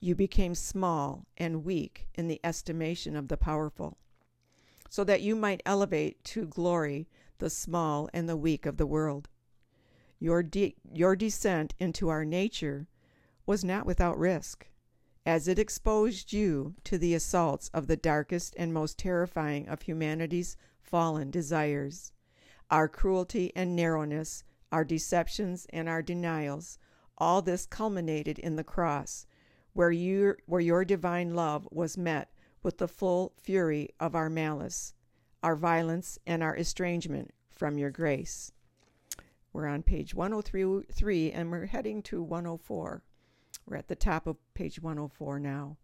You 0.00 0.14
became 0.14 0.54
small 0.54 1.26
and 1.36 1.64
weak 1.64 2.08
in 2.14 2.28
the 2.28 2.40
estimation 2.44 3.16
of 3.16 3.28
the 3.28 3.36
powerful, 3.36 3.98
so 4.88 5.04
that 5.04 5.22
you 5.22 5.34
might 5.34 5.62
elevate 5.66 6.22
to 6.24 6.46
glory 6.46 7.08
the 7.38 7.50
small 7.50 8.08
and 8.12 8.28
the 8.28 8.36
weak 8.36 8.66
of 8.66 8.76
the 8.76 8.86
world. 8.86 9.28
Your, 10.20 10.42
de- 10.42 10.76
your 10.92 11.16
descent 11.16 11.74
into 11.78 12.08
our 12.08 12.24
nature 12.24 12.88
was 13.46 13.64
not 13.64 13.86
without 13.86 14.18
risk 14.18 14.66
as 15.28 15.46
it 15.46 15.58
exposed 15.58 16.32
you 16.32 16.74
to 16.84 16.96
the 16.96 17.14
assaults 17.14 17.70
of 17.74 17.86
the 17.86 17.96
darkest 17.96 18.54
and 18.56 18.72
most 18.72 18.96
terrifying 18.96 19.68
of 19.68 19.82
humanity's 19.82 20.56
fallen 20.80 21.30
desires. 21.30 22.12
Our 22.70 22.88
cruelty 22.88 23.52
and 23.54 23.76
narrowness, 23.76 24.42
our 24.72 24.84
deceptions 24.84 25.66
and 25.70 25.86
our 25.86 26.00
denials, 26.00 26.78
all 27.18 27.42
this 27.42 27.66
culminated 27.66 28.38
in 28.38 28.56
the 28.56 28.64
cross, 28.64 29.26
where, 29.78 29.92
you, 29.92 30.34
where 30.46 30.60
your 30.60 30.84
divine 30.84 31.36
love 31.36 31.68
was 31.70 31.96
met 31.96 32.32
with 32.64 32.78
the 32.78 32.88
full 32.88 33.32
fury 33.40 33.88
of 34.00 34.16
our 34.16 34.28
malice, 34.28 34.92
our 35.40 35.54
violence, 35.54 36.18
and 36.26 36.42
our 36.42 36.56
estrangement 36.56 37.30
from 37.52 37.78
your 37.78 37.92
grace. 37.92 38.50
We're 39.52 39.68
on 39.68 39.84
page 39.84 40.16
103 40.16 41.30
and 41.30 41.52
we're 41.52 41.66
heading 41.66 42.02
to 42.02 42.20
104. 42.20 43.04
We're 43.66 43.76
at 43.76 43.86
the 43.86 43.94
top 43.94 44.26
of 44.26 44.36
page 44.52 44.82
104 44.82 45.38
now. 45.38 45.76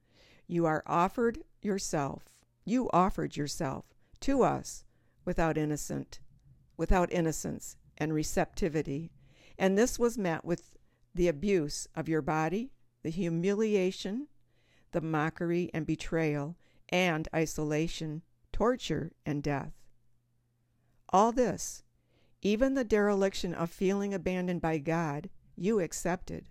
You 0.49 0.67
are 0.67 0.83
offered 0.89 1.39
yourself. 1.63 2.25
You 2.65 2.91
offered 2.93 3.37
yourself 3.37 3.85
to 4.23 4.43
us 4.43 4.85
without 5.25 5.57
innocent, 5.57 6.19
without 6.77 7.13
innocence 7.13 7.77
and 7.97 8.13
receptivity, 8.13 9.13
and 9.57 9.79
this 9.79 10.01
was 10.01 10.19
met 10.19 10.45
with 10.45 10.77
the 11.15 11.29
abuse 11.29 11.87
of 11.95 12.09
your 12.09 12.23
body, 12.23 12.73
the 13.05 13.11
humiliation, 13.11 14.27
the 14.93 15.01
mockery 15.01 15.71
and 15.75 15.87
betrayal, 15.87 16.57
and 16.89 17.29
isolation, 17.35 18.23
torture 18.51 19.13
and 19.27 19.43
death. 19.43 19.73
All 21.11 21.31
this, 21.31 21.85
even 22.41 22.75
the 22.75 22.83
dereliction 22.83 23.55
of 23.55 23.71
feeling 23.71 24.15
abandoned 24.15 24.63
by 24.63 24.79
God, 24.79 25.29
you 25.55 25.81
accepted. 25.81 26.49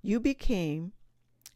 You 0.00 0.18
became 0.18 0.92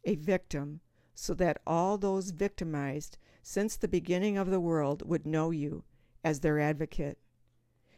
a 0.05 0.15
victim 0.15 0.81
so 1.15 1.33
that 1.33 1.61
all 1.65 1.97
those 1.97 2.29
victimized 2.29 3.17
since 3.41 3.75
the 3.75 3.87
beginning 3.87 4.37
of 4.37 4.49
the 4.49 4.59
world 4.59 5.07
would 5.07 5.25
know 5.25 5.49
you 5.49 5.83
as 6.23 6.39
their 6.39 6.59
advocate. 6.59 7.17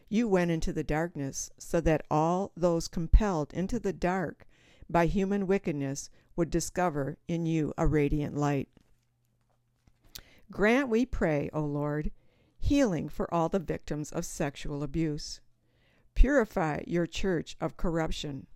You 0.07 0.29
went 0.29 0.51
into 0.51 0.71
the 0.71 0.83
darkness 0.83 1.51
so 1.57 1.81
that 1.81 2.05
all 2.09 2.53
those 2.55 2.87
compelled 2.87 3.53
into 3.53 3.79
the 3.79 3.93
dark 3.93 4.47
by 4.93 5.07
human 5.07 5.45
wickedness 5.45 6.09
would 6.38 6.50
discover 6.50 7.17
in 7.27 7.45
you 7.45 7.73
a 7.77 7.85
radiant 7.85 8.38
light. 8.38 8.69
Grant, 10.50 10.88
we 10.88 11.05
pray, 11.05 11.50
O 11.51 11.65
Lord, 11.65 12.12
healing 12.57 13.09
for 13.09 13.31
all 13.33 13.50
the 13.50 13.59
victims 13.59 14.13
of 14.13 14.25
sexual 14.25 14.83
abuse. 14.83 15.41
Purify 16.15 16.83
your 16.88 17.05
church 17.05 17.57
of 17.59 17.75
corruption 17.75 18.47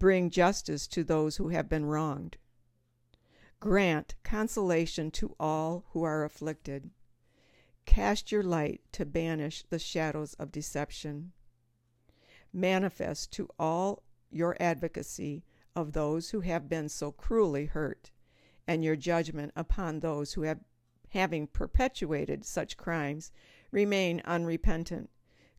Bring 0.00 0.30
justice 0.30 0.86
to 0.88 1.04
those 1.04 1.36
who 1.36 1.50
have 1.50 1.68
been 1.68 1.84
wronged. 1.84 2.38
Grant 3.60 4.14
consolation 4.22 5.10
to 5.10 5.36
all 5.38 5.84
who 5.90 6.02
are 6.02 6.24
afflicted. 6.24 6.90
Cast 7.84 8.32
your 8.32 8.42
light 8.42 8.80
to 8.92 9.04
banish 9.04 9.62
the 9.68 9.78
shadows 9.78 10.32
of 10.34 10.50
deception. 10.50 11.32
Manifest 12.50 13.30
to 13.32 13.50
all 13.58 14.02
your 14.30 14.56
advocacy 14.60 15.44
of 15.74 15.92
those 15.92 16.30
who 16.30 16.40
have 16.40 16.68
been 16.68 16.88
so 16.88 17.12
cruelly 17.12 17.66
hurt, 17.66 18.10
and 18.66 18.84
your 18.84 18.96
judgment 18.96 19.52
upon 19.56 20.00
those 20.00 20.32
who 20.32 20.42
have, 20.42 20.60
having 21.10 21.46
perpetuated 21.46 22.44
such 22.44 22.76
crimes, 22.76 23.32
remain 23.70 24.20
unrepentant. 24.24 25.10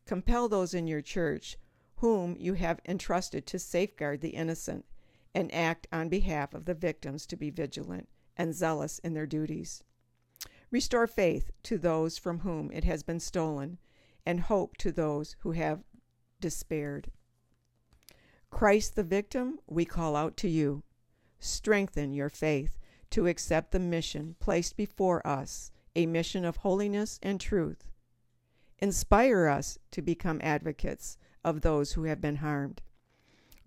Compel 0.06 0.50
those 0.50 0.74
in 0.74 0.88
your 0.88 1.02
church 1.02 1.58
whom 1.96 2.36
you 2.40 2.56
have 2.56 2.80
entrusted 2.88 3.46
to 3.46 3.60
safeguard 3.60 4.22
the 4.22 4.30
innocent 4.30 4.86
and 5.36 5.54
act 5.54 5.88
on 5.92 6.10
behalf 6.10 6.54
of 6.54 6.66
the 6.66 6.74
victims 6.74 7.26
to 7.28 7.36
be 7.36 7.50
vigilant 7.50 8.10
and 8.36 8.56
zealous 8.56 9.00
in 9.00 9.14
their 9.14 9.28
duties. 9.28 9.84
Restore 10.72 11.08
faith 11.08 11.52
to 11.64 11.78
those 11.78 12.18
from 12.18 12.40
whom 12.40 12.72
it 12.72 12.84
has 12.86 13.04
been 13.04 13.20
stolen, 13.20 13.78
and 14.26 14.40
hope 14.40 14.78
to 14.78 14.92
those 14.92 15.36
who 15.40 15.52
have 15.52 15.84
despaired. 16.40 17.12
Christ 18.52 18.96
the 18.96 19.04
victim, 19.04 19.60
we 19.66 19.86
call 19.86 20.16
out 20.16 20.38
to 20.38 20.48
you. 20.48 20.84
Strengthen 21.40 22.14
your 22.14 22.30
faith 22.30 22.78
to 23.10 23.26
accept 23.26 23.72
the 23.72 23.80
mission 23.80 24.36
placed 24.40 24.78
before 24.78 25.26
us, 25.26 25.72
a 25.96 26.06
mission 26.06 26.46
of 26.46 26.58
holiness 26.58 27.20
and 27.24 27.40
truth. 27.40 27.90
Inspire 28.78 29.48
us 29.48 29.80
to 29.92 30.02
become 30.02 30.40
advocates 30.44 31.18
of 31.44 31.62
those 31.62 31.94
who 31.94 32.04
have 32.04 32.22
been 32.22 32.38
harmed. 32.38 32.82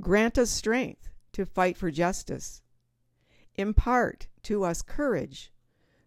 Grant 0.00 0.38
us 0.38 0.50
strength 0.50 1.08
to 1.32 1.44
fight 1.44 1.76
for 1.76 1.90
justice. 1.90 2.62
Impart 3.56 4.28
to 4.44 4.64
us 4.64 4.82
courage 4.82 5.52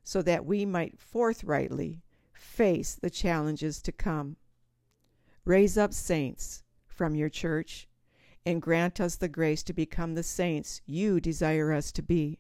so 0.03 0.22
that 0.22 0.46
we 0.46 0.65
might 0.65 1.00
forthrightly 1.00 2.01
face 2.34 2.96
the 2.96 3.10
challenges 3.10 3.81
to 3.81 3.91
come. 3.91 4.38
Raise 5.43 5.77
up 5.77 5.93
saints 5.93 6.63
from 6.86 7.15
your 7.15 7.29
church 7.29 7.87
and 8.48 8.62
grant 8.62 9.01
us 9.01 9.18
the 9.18 9.27
grace 9.27 9.62
to 9.62 9.74
become 9.74 10.13
the 10.13 10.24
saints 10.24 10.82
you 10.86 11.20
desire 11.20 11.74
us 11.74 11.92
to 11.92 12.01
be. 12.01 12.39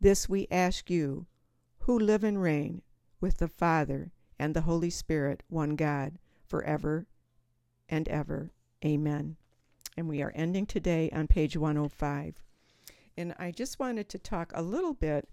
This 0.00 0.28
we 0.28 0.48
ask 0.50 0.90
you, 0.90 1.26
who 1.78 1.96
live 1.96 2.24
and 2.24 2.42
reign 2.42 2.82
with 3.20 3.38
the 3.38 3.46
Father 3.46 4.10
and 4.36 4.52
the 4.52 4.62
Holy 4.62 4.90
Spirit, 4.90 5.44
one 5.48 5.76
God, 5.76 6.18
forever 6.44 7.06
and 7.88 8.08
ever. 8.08 8.50
Amen. 8.84 9.36
And 9.96 10.08
we 10.08 10.22
are 10.22 10.32
ending 10.34 10.66
today 10.66 11.08
on 11.12 11.28
page 11.28 11.56
105. 11.56 12.42
And 13.16 13.32
I 13.38 13.52
just 13.52 13.78
wanted 13.78 14.08
to 14.08 14.18
talk 14.18 14.50
a 14.56 14.62
little 14.62 14.94
bit 14.94 15.28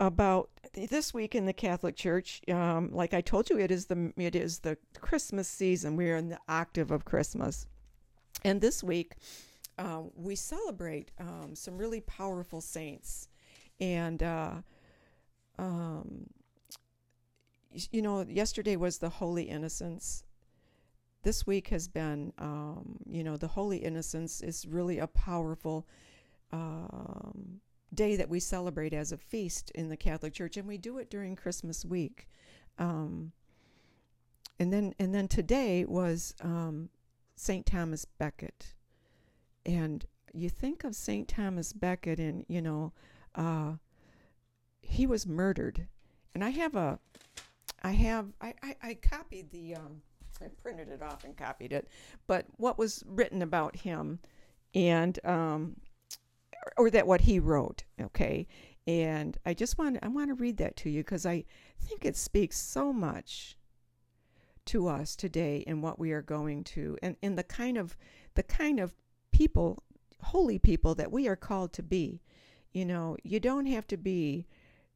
about 0.00 0.50
this 0.74 1.14
week 1.14 1.36
in 1.36 1.46
the 1.46 1.52
Catholic 1.52 1.94
Church. 1.94 2.40
Um, 2.48 2.90
like 2.92 3.14
I 3.14 3.20
told 3.20 3.50
you, 3.50 3.58
it 3.60 3.70
is 3.70 3.86
the 3.86 4.12
it 4.16 4.34
is 4.34 4.58
the 4.60 4.78
Christmas 5.00 5.46
season. 5.46 5.94
We 5.94 6.10
are 6.10 6.16
in 6.16 6.28
the 6.28 6.40
octave 6.48 6.90
of 6.90 7.04
Christmas, 7.04 7.68
and 8.44 8.60
this 8.60 8.82
week 8.82 9.14
uh, 9.78 10.02
we 10.14 10.34
celebrate 10.34 11.10
um, 11.18 11.54
some 11.54 11.78
really 11.78 12.00
powerful 12.00 12.60
saints. 12.60 13.28
And 13.80 14.22
uh, 14.22 14.54
um, 15.58 16.26
you 17.92 18.02
know, 18.02 18.24
yesterday 18.28 18.76
was 18.76 18.98
the 18.98 19.08
Holy 19.08 19.44
Innocents. 19.44 20.24
This 21.22 21.46
week 21.46 21.68
has 21.68 21.88
been, 21.88 22.32
um, 22.38 22.98
you 23.08 23.22
know, 23.22 23.36
the 23.36 23.48
Holy 23.48 23.78
Innocents 23.78 24.40
is 24.40 24.66
really 24.66 24.98
a 24.98 25.06
powerful 25.06 25.86
um, 26.52 27.60
day 27.94 28.16
that 28.16 28.28
we 28.28 28.40
celebrate 28.40 28.92
as 28.92 29.12
a 29.12 29.16
feast 29.18 29.70
in 29.74 29.88
the 29.88 29.96
Catholic 29.96 30.32
Church, 30.32 30.56
and 30.56 30.66
we 30.66 30.78
do 30.78 30.98
it 30.98 31.10
during 31.10 31.36
Christmas 31.36 31.84
week. 31.84 32.28
Um, 32.78 33.32
and 34.58 34.72
then, 34.72 34.94
and 34.98 35.14
then 35.14 35.28
today 35.28 35.84
was 35.84 36.34
Saint 37.38 37.66
Thomas 37.66 38.04
Becket, 38.04 38.74
and 39.64 40.04
you 40.32 40.48
think 40.48 40.84
of 40.84 40.94
Saint 40.94 41.28
Thomas 41.28 41.72
Becket, 41.72 42.18
and 42.18 42.44
you 42.48 42.60
know, 42.60 42.92
uh, 43.34 43.74
he 44.80 45.06
was 45.06 45.26
murdered. 45.26 45.86
And 46.34 46.44
I 46.44 46.50
have 46.50 46.76
a, 46.76 46.98
I 47.82 47.92
have, 47.92 48.26
I, 48.40 48.54
I, 48.62 48.76
I 48.82 48.94
copied 48.94 49.50
the, 49.50 49.74
um, 49.76 50.02
I 50.40 50.48
printed 50.62 50.88
it 50.88 51.02
off 51.02 51.24
and 51.24 51.36
copied 51.36 51.72
it, 51.72 51.88
but 52.26 52.46
what 52.56 52.78
was 52.78 53.02
written 53.06 53.42
about 53.42 53.76
him, 53.76 54.20
and 54.74 55.18
um, 55.24 55.76
or 56.76 56.90
that 56.90 57.06
what 57.06 57.22
he 57.22 57.38
wrote, 57.38 57.84
okay? 58.00 58.46
And 58.86 59.36
I 59.44 59.54
just 59.54 59.78
want 59.78 59.98
I 60.02 60.08
want 60.08 60.30
to 60.30 60.34
read 60.34 60.56
that 60.58 60.76
to 60.78 60.90
you 60.90 61.00
because 61.00 61.26
I 61.26 61.44
think 61.80 62.04
it 62.04 62.16
speaks 62.16 62.58
so 62.58 62.92
much 62.92 63.57
to 64.68 64.88
us 64.88 65.16
today 65.16 65.64
in 65.66 65.82
what 65.82 65.98
we 65.98 66.12
are 66.12 66.22
going 66.22 66.64
to 66.64 66.96
and, 67.02 67.16
in 67.22 67.36
the 67.36 67.42
kind 67.42 67.76
of 67.76 67.96
the 68.34 68.42
kind 68.42 68.80
of 68.80 68.94
people 69.32 69.82
holy 70.22 70.58
people 70.58 70.94
that 70.94 71.12
we 71.12 71.28
are 71.28 71.36
called 71.36 71.72
to 71.72 71.82
be. 71.82 72.22
You 72.72 72.84
know, 72.84 73.16
you 73.22 73.40
don't 73.40 73.66
have 73.66 73.86
to 73.88 73.96
be 73.96 74.46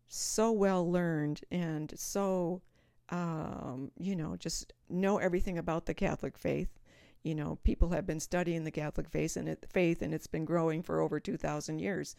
so 0.06 0.52
well 0.52 0.90
learned 0.90 1.42
and 1.50 1.92
so 1.96 2.62
um, 3.10 3.90
you 3.98 4.16
know, 4.16 4.36
just 4.36 4.72
know 4.88 5.18
everything 5.18 5.58
about 5.58 5.86
the 5.86 5.94
Catholic 5.94 6.38
faith 6.38 6.78
you 7.22 7.34
know, 7.34 7.58
people 7.62 7.90
have 7.90 8.06
been 8.06 8.20
studying 8.20 8.64
the 8.64 8.70
Catholic 8.70 9.08
faith 9.08 9.36
and 9.36 9.48
it, 9.48 9.64
faith, 9.68 10.02
and 10.02 10.12
it's 10.12 10.26
been 10.26 10.44
growing 10.44 10.82
for 10.82 11.00
over 11.00 11.20
two 11.20 11.36
thousand 11.36 11.78
years. 11.78 12.16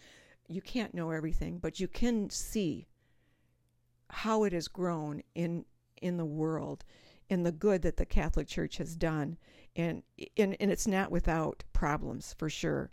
You 0.48 0.62
can't 0.62 0.93
know 0.93 1.12
everything, 1.12 1.57
but 1.57 1.79
you 1.79 1.88
can 1.88 2.29
see 2.29 2.88
how 4.10 4.43
it 4.43 4.53
has 4.53 4.67
grown 4.67 5.22
in 5.36 5.65
in 6.01 6.17
the 6.17 6.25
world, 6.25 6.86
in 7.30 7.44
the 7.44 7.51
good 7.51 7.82
that 7.82 7.98
the 7.98 8.06
Catholic 8.06 8.48
Church 8.48 8.77
has 8.77 8.96
done, 8.96 9.38
and 9.75 10.03
and, 10.38 10.56
and 10.60 10.72
it's 10.72 10.88
not 10.88 11.12
without 11.12 11.64
problems 11.74 12.36
for 12.38 12.50
sure. 12.50 12.92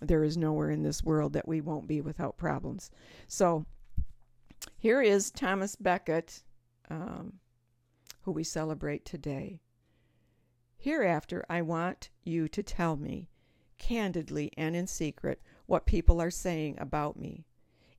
There 0.00 0.22
is 0.22 0.36
nowhere 0.36 0.70
in 0.70 0.82
this 0.82 1.02
world 1.02 1.32
that 1.32 1.48
we 1.48 1.60
won't 1.60 1.88
be 1.88 2.00
without 2.00 2.36
problems. 2.36 2.90
So 3.26 3.66
here 4.76 5.02
is 5.02 5.30
Thomas 5.30 5.74
Becket, 5.76 6.42
um, 6.88 7.34
who 8.22 8.32
we 8.32 8.44
celebrate 8.44 9.04
today. 9.04 9.60
Hereafter 10.76 11.44
I 11.48 11.62
want 11.62 12.10
you 12.24 12.46
to 12.48 12.62
tell 12.62 12.96
me, 12.96 13.28
candidly 13.78 14.52
and 14.56 14.76
in 14.76 14.86
secret, 14.86 15.40
what 15.66 15.86
people 15.86 16.20
are 16.20 16.30
saying 16.30 16.76
about 16.78 17.18
me. 17.18 17.44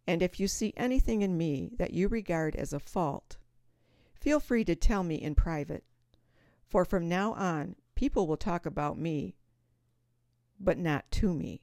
And 0.07 0.21
if 0.21 0.39
you 0.39 0.47
see 0.47 0.73
anything 0.77 1.21
in 1.21 1.37
me 1.37 1.71
that 1.77 1.93
you 1.93 2.07
regard 2.07 2.55
as 2.55 2.71
a 2.71 2.79
fault, 2.79 3.37
feel 4.19 4.39
free 4.39 4.63
to 4.65 4.75
tell 4.75 5.03
me 5.03 5.15
in 5.15 5.35
private. 5.35 5.83
For 6.67 6.85
from 6.85 7.09
now 7.09 7.33
on, 7.33 7.75
people 7.95 8.27
will 8.27 8.37
talk 8.37 8.65
about 8.65 8.97
me, 8.97 9.35
but 10.59 10.77
not 10.77 11.09
to 11.11 11.33
me. 11.33 11.61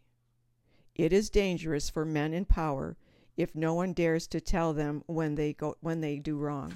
It 0.95 1.13
is 1.13 1.31
dangerous 1.31 1.91
for 1.91 2.05
men 2.05 2.33
in 2.33 2.45
power 2.45 2.97
if 3.37 3.55
no 3.55 3.75
one 3.75 3.93
dares 3.93 4.27
to 4.29 4.41
tell 4.41 4.73
them 4.73 5.03
when 5.07 5.35
they 5.35 5.53
go 5.53 5.77
when 5.81 6.01
they 6.01 6.19
do 6.19 6.39
wrong, 6.39 6.73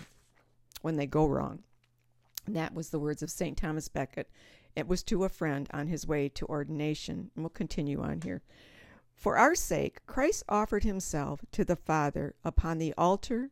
when 0.83 0.97
they 0.97 1.07
go 1.07 1.27
wrong. 1.27 1.63
And 2.47 2.55
that 2.55 2.75
was 2.75 2.91
the 2.91 2.99
words 2.99 3.23
of 3.23 3.31
St. 3.31 3.57
Thomas 3.57 3.89
Becket. 3.89 4.31
It 4.77 4.87
was 4.87 5.03
to 5.05 5.25
a 5.25 5.29
friend 5.29 5.69
on 5.73 5.89
his 5.89 6.07
way 6.07 6.29
to 6.31 6.47
ordination. 6.47 7.31
And 7.35 7.45
we'll 7.45 7.51
continue 7.51 8.03
on 8.03 8.21
here. 8.23 8.43
For 9.15 9.37
our 9.37 9.55
sake, 9.55 10.05
Christ 10.07 10.45
offered 10.49 10.85
himself 10.85 11.41
to 11.53 11.65
the 11.65 11.77
Father 11.77 12.35
upon 12.45 12.79
the 12.79 12.95
altar 12.97 13.51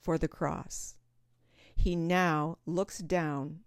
for 0.00 0.18
the 0.18 0.28
cross. 0.28 0.96
He 1.76 1.94
now 1.94 2.58
looks 2.66 2.98
down 2.98 3.60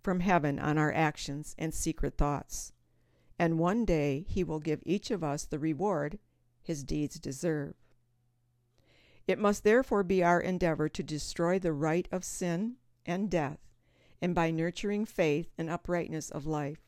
from 0.00 0.20
heaven 0.20 0.60
on 0.60 0.78
our 0.78 0.92
actions 0.92 1.56
and 1.58 1.74
secret 1.74 2.16
thoughts. 2.16 2.72
And 3.38 3.58
one 3.58 3.84
day 3.84 4.24
he 4.28 4.44
will 4.44 4.60
give 4.60 4.80
each 4.86 5.10
of 5.10 5.24
us 5.24 5.44
the 5.44 5.58
reward 5.58 6.20
his 6.62 6.84
deeds 6.84 7.18
deserve. 7.18 7.74
It 9.26 9.38
must 9.38 9.64
therefore 9.64 10.04
be 10.04 10.22
our 10.22 10.40
endeavor 10.40 10.88
to 10.88 11.02
destroy 11.02 11.58
the 11.58 11.72
right 11.72 12.06
of 12.12 12.24
sin 12.24 12.76
and 13.04 13.28
death, 13.30 13.58
and 14.22 14.34
by 14.34 14.50
nurturing 14.50 15.04
faith 15.04 15.50
and 15.58 15.68
uprightness 15.68 16.30
of 16.30 16.46
life. 16.46 16.80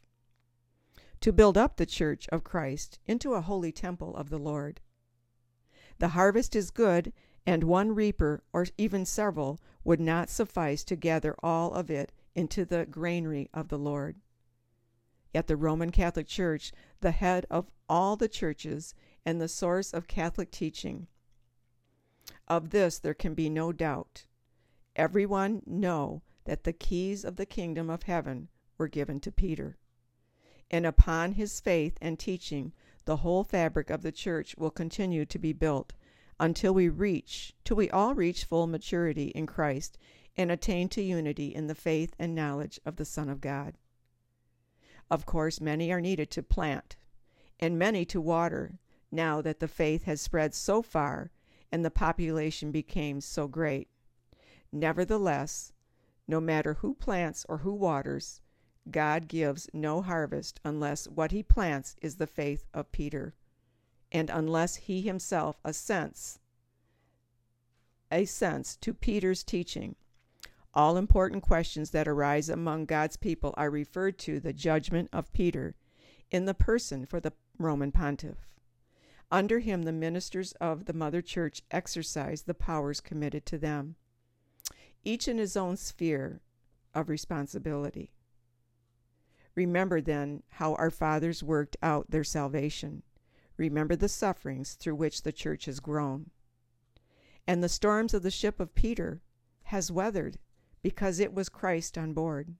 To 1.22 1.32
build 1.32 1.58
up 1.58 1.76
the 1.76 1.86
church 1.86 2.28
of 2.28 2.44
Christ 2.44 3.00
into 3.06 3.34
a 3.34 3.40
holy 3.40 3.72
temple 3.72 4.14
of 4.16 4.30
the 4.30 4.38
Lord. 4.38 4.80
The 5.98 6.08
harvest 6.08 6.54
is 6.54 6.70
good, 6.70 7.12
and 7.44 7.64
one 7.64 7.94
reaper, 7.94 8.44
or 8.52 8.66
even 8.76 9.04
several, 9.04 9.58
would 9.88 10.00
not 10.00 10.28
suffice 10.28 10.84
to 10.84 10.94
gather 10.94 11.34
all 11.42 11.72
of 11.72 11.90
it 11.90 12.12
into 12.34 12.62
the 12.62 12.84
granary 12.84 13.48
of 13.54 13.68
the 13.68 13.78
Lord. 13.78 14.16
Yet 15.32 15.46
the 15.46 15.56
Roman 15.56 15.90
Catholic 15.90 16.26
Church, 16.26 16.72
the 17.00 17.12
head 17.12 17.46
of 17.48 17.70
all 17.88 18.14
the 18.14 18.28
churches 18.28 18.94
and 19.24 19.40
the 19.40 19.48
source 19.48 19.94
of 19.94 20.06
Catholic 20.06 20.50
teaching, 20.50 21.06
of 22.46 22.68
this 22.68 22.98
there 22.98 23.14
can 23.14 23.32
be 23.32 23.48
no 23.48 23.72
doubt 23.72 24.26
everyone 24.94 25.62
know 25.64 26.20
that 26.44 26.64
the 26.64 26.74
keys 26.74 27.24
of 27.24 27.36
the 27.36 27.46
kingdom 27.46 27.88
of 27.88 28.02
heaven 28.02 28.48
were 28.76 28.88
given 28.88 29.18
to 29.20 29.32
Peter. 29.32 29.78
And 30.70 30.84
upon 30.84 31.32
his 31.32 31.60
faith 31.60 31.96
and 32.02 32.18
teaching, 32.18 32.74
the 33.06 33.16
whole 33.16 33.42
fabric 33.42 33.88
of 33.88 34.02
the 34.02 34.12
church 34.12 34.54
will 34.58 34.70
continue 34.70 35.24
to 35.24 35.38
be 35.38 35.54
built 35.54 35.94
until 36.40 36.72
we 36.72 36.88
reach, 36.88 37.54
till 37.64 37.76
we 37.76 37.90
all 37.90 38.14
reach 38.14 38.44
full 38.44 38.66
maturity 38.66 39.28
in 39.28 39.46
Christ 39.46 39.98
and 40.36 40.50
attain 40.50 40.88
to 40.90 41.02
unity 41.02 41.54
in 41.54 41.66
the 41.66 41.74
faith 41.74 42.14
and 42.18 42.34
knowledge 42.34 42.78
of 42.86 42.96
the 42.96 43.04
Son 43.04 43.28
of 43.28 43.40
God. 43.40 43.74
Of 45.10 45.26
course, 45.26 45.60
many 45.60 45.90
are 45.92 46.00
needed 46.00 46.30
to 46.32 46.42
plant, 46.42 46.96
and 47.58 47.78
many 47.78 48.04
to 48.06 48.20
water, 48.20 48.78
now 49.10 49.40
that 49.40 49.58
the 49.58 49.68
faith 49.68 50.04
has 50.04 50.20
spread 50.20 50.54
so 50.54 50.82
far 50.82 51.30
and 51.72 51.84
the 51.84 51.90
population 51.90 52.70
became 52.70 53.20
so 53.20 53.48
great. 53.48 53.88
Nevertheless, 54.72 55.72
no 56.26 56.40
matter 56.40 56.74
who 56.74 56.94
plants 56.94 57.44
or 57.48 57.58
who 57.58 57.72
waters, 57.72 58.40
God 58.90 59.28
gives 59.28 59.68
no 59.72 60.02
harvest 60.02 60.60
unless 60.64 61.08
what 61.08 61.30
he 61.30 61.42
plants 61.42 61.96
is 62.00 62.16
the 62.16 62.26
faith 62.26 62.66
of 62.72 62.92
Peter, 62.92 63.34
and 64.10 64.30
unless 64.30 64.76
he 64.76 65.02
himself 65.02 65.60
assents 65.64 66.38
assents 68.10 68.76
to 68.76 68.94
Peter's 68.94 69.44
teaching. 69.44 69.94
All 70.72 70.96
important 70.96 71.42
questions 71.42 71.90
that 71.90 72.08
arise 72.08 72.48
among 72.48 72.86
God's 72.86 73.16
people 73.16 73.52
are 73.56 73.70
referred 73.70 74.18
to 74.20 74.40
the 74.40 74.52
judgment 74.52 75.10
of 75.12 75.32
Peter 75.32 75.74
in 76.30 76.46
the 76.46 76.54
person 76.54 77.04
for 77.04 77.20
the 77.20 77.32
Roman 77.58 77.92
pontiff. 77.92 78.48
Under 79.30 79.58
him, 79.58 79.82
the 79.82 79.92
ministers 79.92 80.52
of 80.52 80.86
the 80.86 80.94
Mother 80.94 81.20
Church 81.20 81.62
exercise 81.70 82.42
the 82.42 82.54
powers 82.54 83.00
committed 83.00 83.44
to 83.46 83.58
them 83.58 83.96
each 85.04 85.28
in 85.28 85.38
his 85.38 85.56
own 85.56 85.76
sphere 85.76 86.40
of 86.94 87.08
responsibility. 87.08 88.10
Remember 89.54 90.00
then 90.00 90.42
how 90.50 90.74
our 90.74 90.90
fathers 90.90 91.42
worked 91.42 91.76
out 91.82 92.10
their 92.10 92.24
salvation. 92.24 93.02
Remember 93.58 93.96
the 93.96 94.08
sufferings 94.08 94.74
through 94.74 94.94
which 94.94 95.22
the 95.22 95.32
church 95.32 95.66
has 95.66 95.80
grown. 95.80 96.30
and 97.46 97.62
the 97.62 97.68
storms 97.68 98.12
of 98.12 98.22
the 98.22 98.30
ship 98.30 98.60
of 98.60 98.74
Peter 98.74 99.22
has 99.64 99.90
weathered 99.90 100.38
because 100.82 101.18
it 101.18 101.32
was 101.32 101.48
Christ 101.48 101.96
on 101.96 102.12
board. 102.12 102.54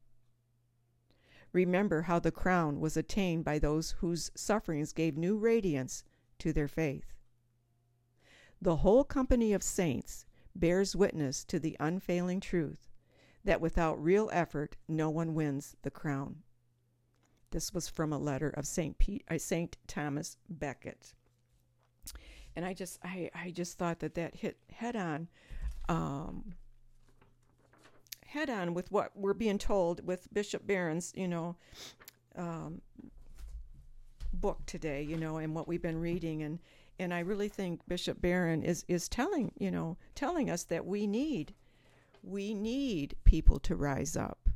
Remember 1.53 2.03
how 2.03 2.19
the 2.19 2.33
crown 2.33 2.81
was 2.81 2.97
attained 2.97 3.45
by 3.45 3.59
those 3.59 3.93
whose 3.99 4.31
sufferings 4.35 4.93
gave 4.95 5.17
new 5.17 5.37
radiance 5.37 6.05
to 6.39 6.53
their 6.55 6.69
faith. 6.69 7.13
The 8.61 8.77
whole 8.77 9.05
company 9.05 9.53
of 9.53 9.63
saints 9.63 10.25
bears 10.55 10.97
witness 10.97 11.45
to 11.45 11.61
the 11.61 11.77
unfailing 11.79 12.41
truth 12.41 12.89
that 13.45 13.61
without 13.61 14.03
real 14.03 14.31
effort 14.33 14.77
no 14.89 15.11
one 15.11 15.35
wins 15.35 15.77
the 15.83 15.91
crown. 15.91 16.43
This 17.51 17.73
was 17.73 17.89
from 17.89 18.13
a 18.13 18.19
letter 18.19 18.51
of 18.51 18.67
Saint 18.67 18.99
Pete, 18.99 19.25
uh, 19.31 19.39
Saint 19.39 19.77
Thomas 19.87 20.37
Becket, 20.49 21.15
and 22.55 22.65
I 22.65 22.75
just 22.75 22.99
I, 23.03 23.31
I 23.35 23.51
just 23.51 23.79
thought 23.79 24.01
that 24.01 24.15
that 24.15 24.37
hit 24.37 24.59
head 24.71 24.97
on, 24.97 25.29
um, 25.89 26.55
head 28.27 28.51
on 28.51 28.75
with 28.75 28.93
what 28.93 29.13
we're 29.15 29.35
being 29.35 29.59
told 29.59 30.07
with 30.07 30.33
Bishop 30.33 30.67
Barron's 30.67 31.13
you 31.17 31.29
know 31.29 31.57
um, 32.37 32.83
book 34.33 34.61
today, 34.67 35.03
you 35.03 35.17
know, 35.17 35.39
and 35.39 35.55
what 35.55 35.67
we've 35.67 35.83
been 35.83 36.01
reading 36.01 36.43
and 36.43 36.59
and 37.01 37.15
I 37.15 37.21
really 37.21 37.49
think 37.49 37.81
Bishop 37.87 38.21
Barron 38.21 38.63
is 38.63 38.85
is 38.89 39.09
telling 39.09 39.53
you 39.59 39.71
know 39.71 39.97
telling 40.15 40.51
us 40.51 40.65
that 40.65 40.85
we 40.85 41.07
need 41.07 41.55
we 42.23 42.55
need 42.55 43.15
people 43.25 43.59
to 43.61 43.77
rise 43.77 44.17
up. 44.17 44.48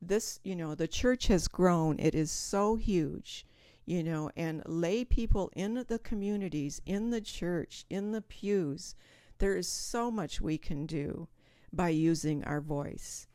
This 0.00 0.40
you 0.44 0.56
know 0.56 0.74
the 0.74 0.88
church 0.88 1.28
has 1.28 1.48
grown; 1.48 1.98
it 1.98 2.14
is 2.14 2.30
so 2.30 2.76
huge, 2.76 3.46
you 3.86 4.02
know, 4.02 4.30
and 4.36 4.62
lay 4.66 5.04
people 5.04 5.50
in 5.54 5.84
the 5.88 5.98
communities, 5.98 6.80
in 6.84 7.10
the 7.10 7.20
church, 7.20 7.84
in 7.88 8.12
the 8.12 8.22
pews. 8.22 8.94
There 9.38 9.56
is 9.56 9.68
so 9.68 10.10
much 10.10 10.40
we 10.40 10.58
can 10.58 10.86
do 10.86 11.28
by 11.72 11.88
using 11.88 12.44
our 12.44 12.60
voice, 12.60 13.26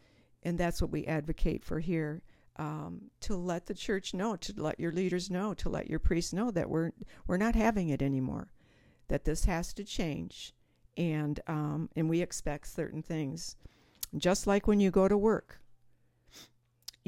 and 0.44 0.58
that's 0.58 0.82
what 0.82 0.92
we 0.92 1.06
advocate 1.06 1.64
for 1.64 1.80
here 1.80 2.22
um, 2.60 3.10
to 3.22 3.36
let 3.36 3.66
the 3.66 3.74
church 3.74 4.14
know, 4.14 4.36
to 4.36 4.54
let 4.58 4.80
your 4.80 4.92
leaders 4.92 5.32
know, 5.32 5.54
to 5.56 5.70
let 5.70 5.90
your 5.90 6.00
priests 6.00 6.34
know 6.34 6.52
that 6.52 6.70
we're 6.70 6.92
we're 7.26 7.38
not 7.38 7.56
having 7.56 7.90
it 7.90 8.02
anymore, 8.02 8.52
that 9.08 9.24
this 9.24 9.46
has 9.46 9.74
to 9.74 9.84
change, 9.84 10.54
and 10.98 11.40
um, 11.48 11.90
and 11.96 12.10
we 12.10 12.22
expect 12.22 12.68
certain 12.68 13.02
things, 13.02 13.56
just 14.18 14.46
like 14.46 14.68
when 14.68 14.80
you 14.80 14.92
go 14.92 15.08
to 15.08 15.18
work. 15.18 15.62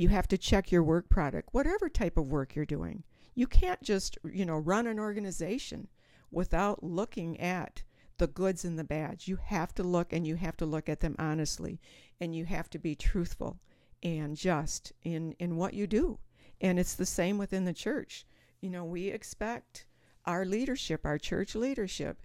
You 0.02 0.10
have 0.10 0.28
to 0.30 0.38
check 0.38 0.72
your 0.72 0.84
work 0.84 1.10
product, 1.10 1.50
whatever 1.52 1.90
type 1.90 2.18
of 2.18 2.28
work 2.28 2.56
you're 2.56 2.66
doing. 2.66 3.04
You 3.36 3.48
can't 3.48 3.82
just 3.82 4.18
you 4.24 4.46
know 4.46 4.58
run 4.58 4.88
an 4.88 5.00
organization 5.00 5.88
without 6.32 6.84
looking 6.84 7.40
at 7.40 7.84
the 8.18 8.28
goods 8.28 8.66
and 8.66 8.78
the 8.78 8.84
bads. 8.84 9.28
You 9.28 9.38
have 9.38 9.74
to 9.76 9.84
look 9.84 10.14
and 10.14 10.26
you 10.26 10.36
have 10.36 10.58
to 10.58 10.66
look 10.66 10.90
at 10.90 11.00
them 11.00 11.16
honestly, 11.20 11.80
and 12.20 12.36
you 12.36 12.46
have 12.46 12.70
to 12.72 12.80
be 12.80 12.96
truthful 12.96 13.60
and 14.04 14.36
just 14.36 14.94
in 15.04 15.34
in 15.40 15.56
what 15.56 15.74
you 15.74 15.88
do 15.88 16.18
and 16.60 16.80
it's 16.80 16.96
the 16.96 17.06
same 17.06 17.38
within 17.38 17.66
the 17.66 17.74
church 17.74 18.26
you 18.62 18.70
know 18.70 18.84
we 18.84 19.08
expect 19.08 19.86
our 20.26 20.46
leadership 20.46 21.06
our 21.06 21.18
church 21.18 21.56
leadership 21.56 22.22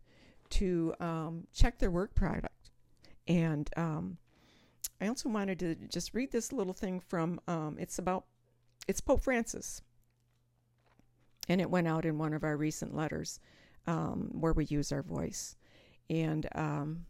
to 0.49 0.95
um, 1.01 1.47
check 1.53 1.79
their 1.79 1.91
work 1.91 2.15
product 2.15 2.71
and 3.27 3.69
um, 3.77 4.17
i 5.01 5.07
also 5.09 5.29
wanted 5.29 5.59
to 5.59 5.75
just 5.89 6.15
read 6.15 6.33
this 6.33 6.53
little 6.53 6.73
thing 6.73 7.01
from 7.01 7.41
um, 7.49 7.77
it's 7.79 7.99
about 7.99 8.25
it's 8.87 9.01
pope 9.01 9.23
francis. 9.23 9.83
And 11.49 11.61
it 11.61 11.71
went 11.71 11.89
out 11.89 12.05
in 12.05 12.19
one 12.19 12.33
of 12.33 12.45
our 12.45 12.57
recent 12.57 12.95
letters 12.95 13.39
um, 13.87 14.31
where 14.33 14.53
we 14.53 14.65
use 14.65 14.91
our 14.91 15.03
voice. 15.03 15.57
And 16.11 16.49
um, 16.55 17.07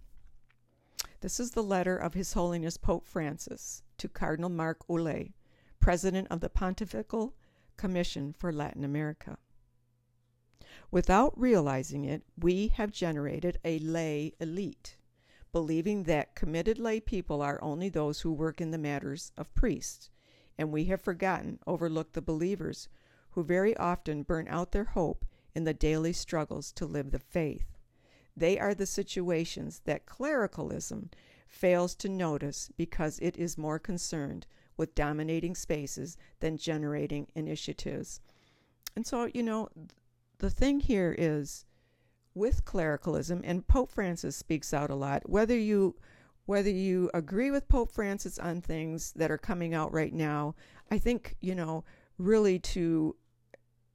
this 1.21 1.41
is 1.41 1.53
the 1.53 1.63
letter 1.63 1.97
of 1.97 2.15
His 2.15 2.35
Holiness 2.35 2.77
Pope 2.77 3.07
Francis 3.07 3.83
to 3.99 4.09
Cardinal 4.09 4.51
Marc 4.51 4.87
Ouellet, 4.89 5.33
President 5.81 6.29
of 6.31 6.41
the 6.41 6.51
Pontifical 6.51 7.35
Commission 7.77 8.35
for 8.39 8.53
Latin 8.53 8.85
America. 8.85 9.39
Without 10.91 11.39
realizing 11.39 12.05
it, 12.05 12.23
we 12.39 12.69
have 12.69 12.93
generated 12.93 13.59
a 13.65 13.79
lay 13.79 14.35
elite, 14.39 14.96
believing 15.57 16.03
that 16.03 16.35
committed 16.35 16.79
lay 16.79 17.01
people 17.01 17.41
are 17.41 17.59
only 17.63 17.89
those 17.89 18.21
who 18.21 18.31
work 18.31 18.61
in 18.61 18.73
the 18.73 18.77
matters 18.77 19.33
of 19.39 19.55
priests, 19.55 20.11
and 20.59 20.71
we 20.71 20.85
have 20.85 21.01
forgotten, 21.01 21.59
overlooked 21.67 22.13
the 22.13 22.21
believers 22.21 22.91
who 23.31 23.43
very 23.43 23.75
often 23.79 24.23
burn 24.23 24.47
out 24.51 24.73
their 24.73 24.85
hope 24.85 25.25
in 25.55 25.65
the 25.65 25.73
daily 25.73 26.13
struggles 26.13 26.71
to 26.71 26.85
live 26.85 27.11
the 27.11 27.19
faith. 27.19 27.79
They 28.37 28.59
are 28.59 28.75
the 28.75 28.85
situations 28.85 29.81
that 29.87 30.05
clericalism 30.05 31.09
fails 31.47 31.95
to 31.95 32.09
notice 32.11 32.71
because 32.77 33.19
it 33.21 33.39
is 33.39 33.57
more 33.57 33.79
concerned 33.79 34.47
with 34.77 34.95
dominating 34.95 35.55
spaces 35.55 36.19
than 36.41 36.59
generating 36.59 37.29
initiatives. 37.35 38.21
And 38.95 39.07
so, 39.07 39.31
you 39.33 39.43
know, 39.43 39.71
the 40.37 40.51
thing 40.51 40.81
here 40.81 41.15
is 41.17 41.65
with 42.37 42.67
clericalism, 42.67 43.41
and 43.45 43.67
Pope 43.67 43.91
Francis 43.91 44.37
speaks 44.37 44.75
out 44.75 44.91
a 44.91 44.95
lot, 44.95 45.29
whether 45.29 45.57
you 45.57 45.97
whether 46.45 46.71
you 46.71 47.11
agree 47.13 47.51
with 47.51 47.67
Pope 47.67 47.91
Francis 47.91 48.39
on 48.39 48.61
things 48.61 49.13
that 49.17 49.33
are 49.33 49.39
coming 49.39 49.75
out 49.75 49.93
right 49.93 50.13
now, 50.13 50.55
I 50.93 50.99
think, 50.99 51.35
you 51.41 51.57
know, 51.57 51.83
really 52.19 52.61
to 52.61 53.17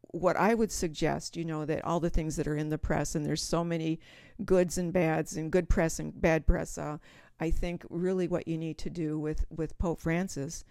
what 0.09 0.35
I 0.35 0.53
would 0.53 0.71
suggest, 0.71 1.37
you 1.37 1.45
know, 1.45 1.63
that 1.63 1.85
all 1.85 2.01
the 2.01 2.09
things 2.09 2.35
that 2.35 2.47
are 2.47 2.57
in 2.57 2.67
the 2.67 2.77
press, 2.77 3.15
and 3.15 3.25
there's 3.25 3.41
so 3.41 3.63
many 3.63 4.01
goods 4.43 4.77
and 4.77 4.91
bads, 4.91 5.37
and 5.37 5.49
good 5.49 5.69
press 5.69 5.97
and 5.97 6.19
bad 6.19 6.45
press. 6.45 6.77
Uh, 6.77 6.97
I 7.39 7.51
think 7.51 7.85
really 7.89 8.27
what 8.27 8.47
you 8.47 8.57
need 8.57 8.77
to 8.79 8.89
do 8.89 9.17
with 9.17 9.45
with 9.49 9.77
Pope 9.77 10.01
Francis 10.01 10.65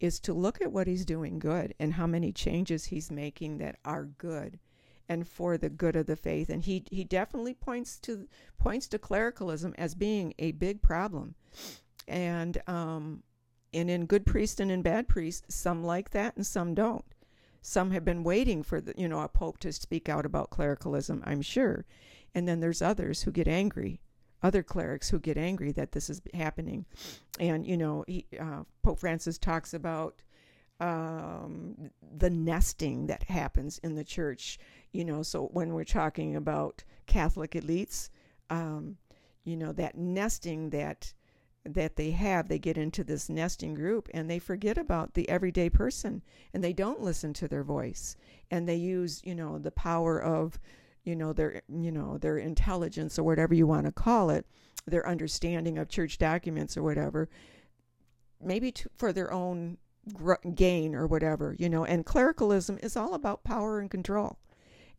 is 0.00 0.18
to 0.20 0.32
look 0.32 0.60
at 0.60 0.72
what 0.72 0.86
he's 0.86 1.04
doing 1.04 1.38
good 1.38 1.74
and 1.78 1.94
how 1.94 2.06
many 2.06 2.32
changes 2.32 2.86
he's 2.86 3.10
making 3.10 3.58
that 3.58 3.76
are 3.84 4.06
good 4.06 4.58
and 5.10 5.26
for 5.26 5.58
the 5.58 5.68
good 5.68 5.96
of 5.96 6.06
the 6.06 6.14
faith. 6.14 6.48
And 6.48 6.62
he 6.62 6.84
he 6.88 7.02
definitely 7.02 7.52
points 7.52 7.98
to 8.00 8.28
points 8.58 8.86
to 8.88 8.98
clericalism 8.98 9.74
as 9.76 9.94
being 9.96 10.32
a 10.38 10.52
big 10.52 10.80
problem. 10.80 11.34
And 12.06 12.62
um 12.68 13.24
and 13.74 13.90
in 13.90 14.06
good 14.06 14.24
priest 14.24 14.60
and 14.60 14.70
in 14.70 14.82
bad 14.82 15.08
priest 15.08 15.50
some 15.50 15.82
like 15.82 16.10
that 16.10 16.36
and 16.36 16.46
some 16.46 16.74
don't. 16.74 17.04
Some 17.60 17.90
have 17.90 18.04
been 18.04 18.22
waiting 18.22 18.62
for 18.62 18.80
the, 18.80 18.94
you 18.96 19.08
know 19.08 19.20
a 19.20 19.28
pope 19.28 19.58
to 19.58 19.72
speak 19.72 20.08
out 20.08 20.24
about 20.24 20.50
clericalism, 20.50 21.22
I'm 21.26 21.42
sure, 21.42 21.84
and 22.34 22.48
then 22.48 22.60
there's 22.60 22.80
others 22.80 23.22
who 23.22 23.32
get 23.32 23.48
angry, 23.48 24.00
other 24.42 24.62
clerics 24.62 25.10
who 25.10 25.18
get 25.18 25.36
angry 25.36 25.70
that 25.72 25.92
this 25.92 26.08
is 26.08 26.22
happening, 26.32 26.86
and 27.38 27.66
you 27.66 27.76
know 27.76 28.04
he, 28.06 28.24
uh, 28.38 28.62
Pope 28.82 29.00
Francis 29.00 29.36
talks 29.36 29.74
about 29.74 30.22
um, 30.80 31.90
the 32.16 32.30
nesting 32.30 33.06
that 33.06 33.24
happens 33.24 33.78
in 33.78 33.94
the 33.94 34.04
church. 34.04 34.58
You 34.92 35.04
know, 35.04 35.22
so 35.22 35.46
when 35.52 35.72
we're 35.72 35.84
talking 35.84 36.36
about 36.36 36.82
Catholic 37.06 37.52
elites, 37.52 38.10
um, 38.48 38.96
you 39.44 39.56
know 39.56 39.72
that 39.72 39.96
nesting 39.96 40.70
that 40.70 41.12
that 41.64 41.96
they 41.96 42.10
have, 42.10 42.48
they 42.48 42.58
get 42.58 42.78
into 42.78 43.04
this 43.04 43.28
nesting 43.28 43.74
group 43.74 44.08
and 44.14 44.30
they 44.30 44.38
forget 44.38 44.78
about 44.78 45.14
the 45.14 45.28
everyday 45.28 45.68
person 45.68 46.22
and 46.54 46.64
they 46.64 46.72
don't 46.72 47.02
listen 47.02 47.32
to 47.34 47.48
their 47.48 47.62
voice 47.62 48.16
and 48.50 48.66
they 48.66 48.76
use, 48.76 49.20
you 49.24 49.34
know, 49.34 49.58
the 49.58 49.70
power 49.70 50.20
of, 50.20 50.58
you 51.04 51.14
know, 51.14 51.32
their, 51.32 51.62
you 51.68 51.92
know, 51.92 52.16
their 52.18 52.38
intelligence 52.38 53.18
or 53.18 53.24
whatever 53.24 53.54
you 53.54 53.66
want 53.66 53.86
to 53.86 53.92
call 53.92 54.30
it, 54.30 54.46
their 54.86 55.06
understanding 55.06 55.76
of 55.76 55.88
church 55.88 56.16
documents 56.16 56.76
or 56.76 56.82
whatever, 56.82 57.28
maybe 58.42 58.72
to, 58.72 58.88
for 58.96 59.12
their 59.12 59.30
own 59.32 59.76
gr- 60.12 60.34
gain 60.54 60.94
or 60.94 61.06
whatever, 61.06 61.54
you 61.58 61.68
know. 61.68 61.84
And 61.84 62.06
clericalism 62.06 62.78
is 62.82 62.96
all 62.96 63.14
about 63.14 63.44
power 63.44 63.78
and 63.78 63.90
control. 63.90 64.38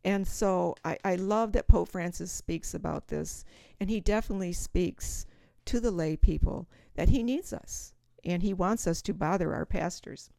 And 0.04 0.26
so 0.26 0.74
I, 0.84 0.98
I 1.04 1.14
love 1.14 1.52
that 1.52 1.68
Pope 1.68 1.88
Francis 1.88 2.32
speaks 2.32 2.74
about 2.74 3.08
this, 3.08 3.44
and 3.78 3.88
he 3.88 4.00
definitely 4.00 4.52
speaks 4.52 5.26
to 5.66 5.78
the 5.78 5.92
lay 5.92 6.16
people 6.16 6.68
that 6.94 7.08
he 7.08 7.22
needs 7.22 7.52
us 7.52 7.94
and 8.24 8.42
he 8.42 8.54
wants 8.54 8.86
us 8.86 9.02
to 9.02 9.14
bother 9.14 9.54
our 9.54 9.66
pastors. 9.66 10.30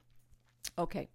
Okay. 0.78 1.10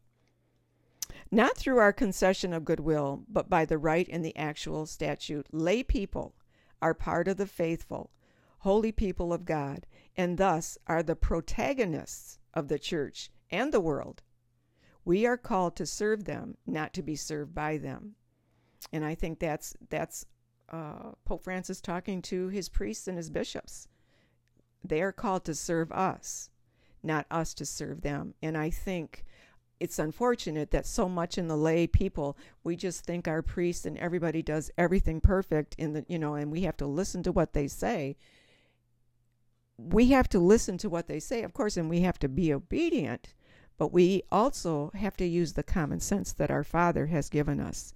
Not 1.31 1.57
through 1.57 1.79
our 1.79 1.93
concession 1.93 2.53
of 2.53 2.65
goodwill, 2.65 3.25
but 3.29 3.49
by 3.49 3.65
the 3.65 3.79
right 3.79 4.09
in 4.09 4.23
the 4.23 4.37
actual 4.37 4.87
statute, 4.87 5.47
lay 5.53 5.83
people 5.83 6.35
are 6.81 6.95
part 6.95 7.29
of 7.29 7.37
the 7.37 7.47
faithful, 7.47 8.11
holy 8.61 8.93
people 8.93 9.33
of 9.33 9.45
God, 9.45 9.87
and 10.17 10.39
thus 10.39 10.79
are 10.87 11.03
the 11.03 11.17
protagonists 11.17 12.39
of 12.55 12.69
the 12.69 12.79
church 12.79 13.31
and 13.51 13.73
the 13.73 13.81
world. 13.81 14.23
We 15.05 15.27
are 15.27 15.37
called 15.37 15.77
to 15.77 15.87
serve 15.87 16.25
them, 16.25 16.57
not 16.67 16.93
to 16.95 17.03
be 17.03 17.17
served 17.17 17.55
by 17.55 17.79
them. 17.79 18.17
And 18.93 19.05
I 19.05 19.15
think 19.15 19.39
that's 19.39 19.75
that's 19.89 20.27
uh, 20.71 21.13
Pope 21.25 21.45
Francis 21.45 21.81
talking 21.81 22.21
to 22.23 22.49
his 22.49 22.69
priests 22.69 23.09
and 23.09 23.17
his 23.17 23.31
bishops. 23.31 23.89
They 24.85 25.03
are 25.03 25.13
called 25.13 25.45
to 25.47 25.55
serve 25.55 25.91
us, 25.93 26.51
not 27.03 27.27
us 27.31 27.55
to 27.55 27.67
serve 27.67 28.03
them. 28.03 28.35
And 28.43 28.57
I 28.57 28.71
think 28.71 29.25
it's 29.81 29.99
unfortunate 29.99 30.71
that 30.71 30.87
so 30.87 31.09
much 31.09 31.39
in 31.39 31.49
the 31.49 31.57
lay 31.57 31.87
people 31.87 32.37
we 32.65 32.77
just 32.77 33.05
think 33.05 33.29
our 33.29 33.43
priests 33.43 33.87
and 33.87 33.97
everybody 33.99 34.43
does 34.43 34.71
everything 34.77 35.21
perfect 35.21 35.75
in 35.79 35.93
the 35.93 36.05
you 36.09 36.19
know 36.19 36.35
and 36.35 36.51
we 36.51 36.63
have 36.63 36.77
to 36.77 36.87
listen 36.87 37.23
to 37.23 37.33
what 37.33 37.53
they 37.53 37.69
say 37.69 38.17
we 39.77 40.09
have 40.09 40.29
to 40.29 40.39
listen 40.39 40.77
to 40.77 40.89
what 40.89 41.07
they 41.07 41.21
say 41.21 41.43
of 41.43 41.53
course 41.53 41.77
and 41.77 41.89
we 41.89 42.01
have 42.01 42.19
to 42.19 42.29
be 42.29 42.53
obedient 42.53 43.35
but 43.79 43.93
we 43.93 44.23
also 44.31 44.91
have 44.95 45.17
to 45.17 45.27
use 45.27 45.53
the 45.55 45.63
common 45.63 46.01
sense 46.01 46.33
that 46.33 46.51
our 46.51 46.65
father 46.65 47.07
has 47.07 47.29
given 47.29 47.61
us 47.61 47.95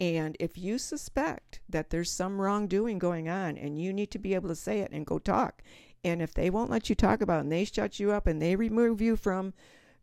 and 0.00 0.36
if 0.40 0.58
you 0.58 0.78
suspect 0.78 1.60
that 1.68 1.90
there's 1.90 2.10
some 2.10 2.40
wrongdoing 2.40 2.98
going 2.98 3.28
on 3.28 3.56
and 3.56 3.80
you 3.80 3.92
need 3.92 4.10
to 4.10 4.18
be 4.18 4.34
able 4.34 4.48
to 4.48 4.54
say 4.56 4.80
it 4.80 4.90
and 4.92 5.06
go 5.06 5.18
talk 5.18 5.62
and 6.04 6.20
if 6.20 6.34
they 6.34 6.50
won't 6.50 6.70
let 6.70 6.88
you 6.88 6.94
talk 6.94 7.20
about 7.20 7.38
it 7.38 7.42
and 7.42 7.52
they 7.52 7.64
shut 7.64 8.00
you 8.00 8.10
up 8.10 8.26
and 8.26 8.40
they 8.40 8.56
remove 8.56 9.00
you 9.00 9.16
from 9.16 9.54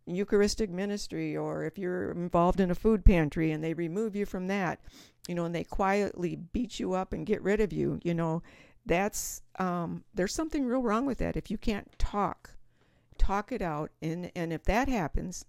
Eucharistic 0.05 0.69
ministry 0.69 1.35
or 1.35 1.63
if 1.63 1.77
you're 1.77 2.11
involved 2.11 2.59
in 2.59 2.71
a 2.71 2.75
food 2.75 3.05
pantry 3.05 3.51
and 3.51 3.63
they 3.63 3.73
remove 3.73 4.15
you 4.15 4.25
from 4.25 4.47
that, 4.47 4.79
you 5.27 5.35
know, 5.35 5.45
and 5.45 5.53
they 5.53 5.63
quietly 5.63 6.35
beat 6.35 6.79
you 6.79 6.93
up 6.93 7.13
and 7.13 7.25
get 7.25 7.41
rid 7.41 7.59
of 7.59 7.71
you, 7.71 7.99
you 8.03 8.13
know, 8.13 8.41
that's 8.85 9.41
um, 9.59 10.03
there's 10.13 10.33
something 10.33 10.65
real 10.65 10.81
wrong 10.81 11.05
with 11.05 11.19
that. 11.19 11.37
If 11.37 11.51
you 11.51 11.57
can't 11.57 11.87
talk, 11.99 12.51
talk 13.29 13.51
it 13.51 13.61
out, 13.61 13.91
and 14.01 14.31
and 14.35 14.51
if 14.51 14.63
that 14.63 14.89
happens, 14.89 15.45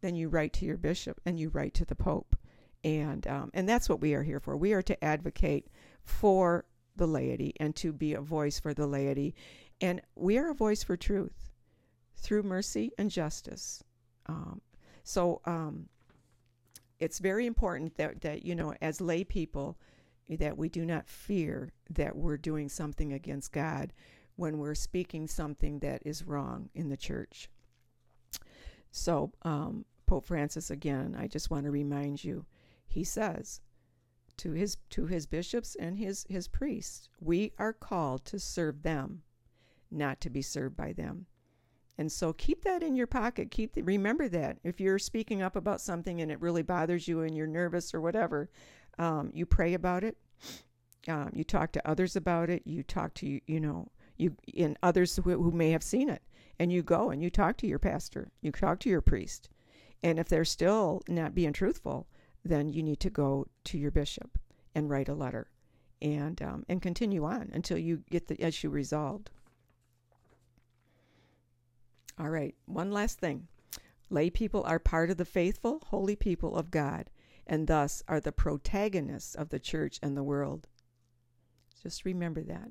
then 0.00 0.16
you 0.16 0.28
write 0.28 0.52
to 0.54 0.64
your 0.64 0.76
bishop 0.76 1.20
and 1.24 1.38
you 1.38 1.48
write 1.50 1.74
to 1.74 1.84
the 1.84 1.94
pope, 1.94 2.34
and 2.82 3.26
um, 3.28 3.50
and 3.54 3.68
that's 3.68 3.88
what 3.88 4.00
we 4.00 4.14
are 4.14 4.24
here 4.24 4.40
for. 4.40 4.56
We 4.56 4.72
are 4.72 4.82
to 4.82 5.04
advocate 5.04 5.68
for 6.02 6.64
the 6.96 7.06
laity 7.06 7.54
and 7.60 7.76
to 7.76 7.92
be 7.92 8.14
a 8.14 8.20
voice 8.20 8.58
for 8.58 8.74
the 8.74 8.86
laity, 8.86 9.34
and 9.80 10.00
we 10.16 10.36
are 10.36 10.50
a 10.50 10.54
voice 10.54 10.82
for 10.82 10.96
truth 10.96 11.50
through 12.16 12.42
mercy 12.42 12.90
and 12.98 13.10
justice. 13.10 13.84
Um, 14.26 14.60
so 15.04 15.40
um, 15.44 15.88
it's 16.98 17.18
very 17.18 17.46
important 17.46 17.96
that, 17.96 18.20
that, 18.20 18.44
you 18.44 18.54
know, 18.54 18.74
as 18.80 19.00
lay 19.00 19.24
people, 19.24 19.76
that 20.28 20.56
we 20.56 20.68
do 20.68 20.84
not 20.84 21.08
fear 21.08 21.72
that 21.90 22.16
we're 22.16 22.36
doing 22.36 22.68
something 22.68 23.12
against 23.12 23.52
God 23.52 23.92
when 24.42 24.58
we're 24.58 24.74
speaking 24.74 25.28
something 25.28 25.78
that 25.78 26.02
is 26.04 26.26
wrong 26.26 26.68
in 26.74 26.88
the 26.88 26.96
church. 26.96 27.48
So, 28.90 29.30
um, 29.42 29.84
Pope 30.04 30.26
Francis, 30.26 30.68
again, 30.68 31.16
I 31.16 31.28
just 31.28 31.48
want 31.48 31.64
to 31.64 31.70
remind 31.70 32.24
you, 32.24 32.44
he 32.88 33.04
says 33.04 33.60
to 34.38 34.50
his 34.50 34.78
to 34.90 35.06
his 35.06 35.26
bishops 35.26 35.76
and 35.76 35.96
his 35.96 36.26
his 36.28 36.48
priests, 36.48 37.08
we 37.20 37.52
are 37.56 37.72
called 37.72 38.24
to 38.24 38.40
serve 38.40 38.82
them, 38.82 39.22
not 39.92 40.20
to 40.22 40.28
be 40.28 40.42
served 40.42 40.76
by 40.76 40.92
them. 40.92 41.26
And 41.96 42.10
so 42.10 42.32
keep 42.32 42.64
that 42.64 42.82
in 42.82 42.96
your 42.96 43.06
pocket. 43.06 43.52
Keep 43.52 43.74
the, 43.74 43.82
remember 43.82 44.28
that 44.28 44.58
if 44.64 44.80
you're 44.80 44.98
speaking 44.98 45.40
up 45.40 45.54
about 45.54 45.80
something 45.80 46.20
and 46.20 46.32
it 46.32 46.40
really 46.40 46.62
bothers 46.62 47.06
you 47.06 47.20
and 47.20 47.36
you're 47.36 47.46
nervous 47.46 47.94
or 47.94 48.00
whatever, 48.00 48.50
um, 48.98 49.30
you 49.32 49.46
pray 49.46 49.74
about 49.74 50.02
it. 50.02 50.16
Um, 51.06 51.30
you 51.32 51.44
talk 51.44 51.70
to 51.72 51.88
others 51.88 52.16
about 52.16 52.50
it. 52.50 52.62
You 52.64 52.82
talk 52.82 53.14
to 53.14 53.40
you 53.46 53.60
know 53.60 53.91
you 54.16 54.36
and 54.56 54.78
others 54.82 55.16
who, 55.16 55.22
who 55.22 55.50
may 55.50 55.70
have 55.70 55.82
seen 55.82 56.08
it, 56.08 56.22
and 56.58 56.72
you 56.72 56.82
go 56.82 57.10
and 57.10 57.22
you 57.22 57.30
talk 57.30 57.56
to 57.58 57.66
your 57.66 57.78
pastor. 57.78 58.30
You 58.40 58.52
talk 58.52 58.78
to 58.80 58.88
your 58.90 59.00
priest, 59.00 59.48
and 60.02 60.18
if 60.18 60.28
they're 60.28 60.44
still 60.44 61.02
not 61.08 61.34
being 61.34 61.52
truthful, 61.52 62.06
then 62.44 62.72
you 62.72 62.82
need 62.82 63.00
to 63.00 63.10
go 63.10 63.46
to 63.64 63.78
your 63.78 63.90
bishop 63.90 64.38
and 64.74 64.90
write 64.90 65.08
a 65.08 65.14
letter, 65.14 65.50
and 66.00 66.40
um, 66.42 66.64
and 66.68 66.82
continue 66.82 67.24
on 67.24 67.50
until 67.52 67.78
you 67.78 68.02
get 68.10 68.28
the 68.28 68.44
issue 68.44 68.70
resolved. 68.70 69.30
All 72.18 72.30
right, 72.30 72.54
one 72.66 72.92
last 72.92 73.18
thing. 73.18 73.48
Lay 74.10 74.28
people 74.28 74.62
are 74.64 74.78
part 74.78 75.10
of 75.10 75.16
the 75.16 75.24
faithful, 75.24 75.82
holy 75.86 76.16
people 76.16 76.54
of 76.56 76.70
God, 76.70 77.08
and 77.46 77.66
thus 77.66 78.02
are 78.06 78.20
the 78.20 78.30
protagonists 78.30 79.34
of 79.34 79.48
the 79.48 79.58
church 79.58 79.98
and 80.02 80.16
the 80.16 80.22
world. 80.22 80.68
Just 81.82 82.04
remember 82.04 82.42
that. 82.42 82.68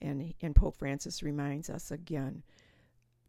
And, 0.00 0.34
and 0.42 0.54
Pope 0.54 0.76
Francis 0.76 1.22
reminds 1.22 1.70
us 1.70 1.90
again 1.90 2.42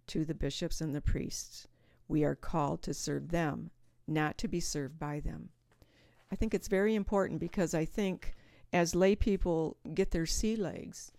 to 0.07 0.25
the 0.25 0.33
bishops 0.33 0.81
and 0.81 0.93
the 0.93 1.01
priests 1.01 1.67
we 2.07 2.23
are 2.23 2.35
called 2.35 2.81
to 2.83 2.93
serve 2.93 3.29
them, 3.29 3.71
not 4.07 4.37
to 4.37 4.47
be 4.47 4.59
served 4.59 4.97
by 4.97 5.19
them. 5.19 5.49
I 6.31 6.35
think 6.35 6.53
it's 6.53 6.67
very 6.67 6.95
important 6.95 7.39
because 7.39 7.73
I 7.73 7.85
think 7.85 8.35
as 8.73 8.95
lay 8.95 9.15
people 9.15 9.77
get 9.93 10.11
their 10.11 10.25
sea 10.25 10.55
legs 10.55 11.11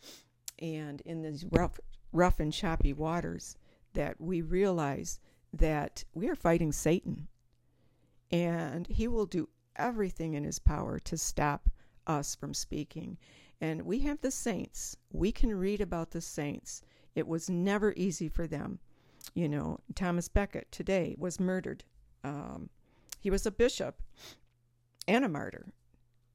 and 0.59 1.01
in 1.03 1.23
these 1.23 1.45
rough, 1.51 1.79
rough 2.13 2.41
and 2.41 2.53
choppy 2.53 2.93
waters, 2.93 3.57
that 3.95 4.21
we 4.21 4.43
realize 4.43 5.21
that 5.53 6.05
we 6.15 6.29
are 6.29 6.35
fighting 6.35 6.73
Satan 6.73 7.29
and 8.31 8.87
he 8.87 9.09
will 9.09 9.27
do 9.27 9.49
everything 9.77 10.35
in 10.35 10.45
his 10.45 10.59
power 10.59 10.99
to 10.99 11.17
stop 11.17 11.71
us 12.07 12.35
from 12.35 12.53
speaking. 12.53 13.17
And 13.61 13.83
we 13.83 14.01
have 14.01 14.21
the 14.21 14.31
saints. 14.31 14.97
We 15.13 15.33
can 15.33 15.55
read 15.55 15.81
about 15.81 16.11
the 16.11 16.21
saints. 16.21 16.83
It 17.15 17.27
was 17.27 17.51
never 17.51 17.93
easy 17.97 18.29
for 18.29 18.47
them. 18.47 18.79
You 19.35 19.49
know, 19.49 19.81
Thomas 19.95 20.29
Becket 20.29 20.71
today 20.71 21.17
was 21.19 21.41
murdered. 21.41 21.85
Um, 22.23 22.71
he 23.21 23.31
was 23.31 23.47
a 23.47 23.51
bishop 23.51 24.01
and 25.09 25.25
a 25.25 25.29
martyr. 25.29 25.67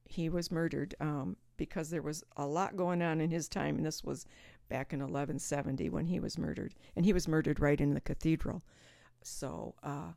He 0.06 0.30
was 0.30 0.52
murdered 0.52 0.96
um, 1.00 1.38
because 1.58 1.90
there 1.90 2.02
was 2.02 2.24
a 2.36 2.46
lot 2.46 2.76
going 2.76 3.02
on 3.02 3.22
in 3.22 3.32
his 3.32 3.48
time, 3.48 3.78
and 3.78 3.86
this 3.86 4.04
was 4.04 4.26
back 4.70 4.92
in 4.92 5.00
1170 5.00 5.90
when 5.90 6.06
he 6.06 6.20
was 6.20 6.38
murdered. 6.38 6.76
And 6.96 7.06
he 7.06 7.14
was 7.14 7.28
murdered 7.28 7.60
right 7.60 7.80
in 7.80 7.94
the 7.94 8.02
cathedral. 8.02 8.64
So 9.22 9.76
uh, 9.82 10.12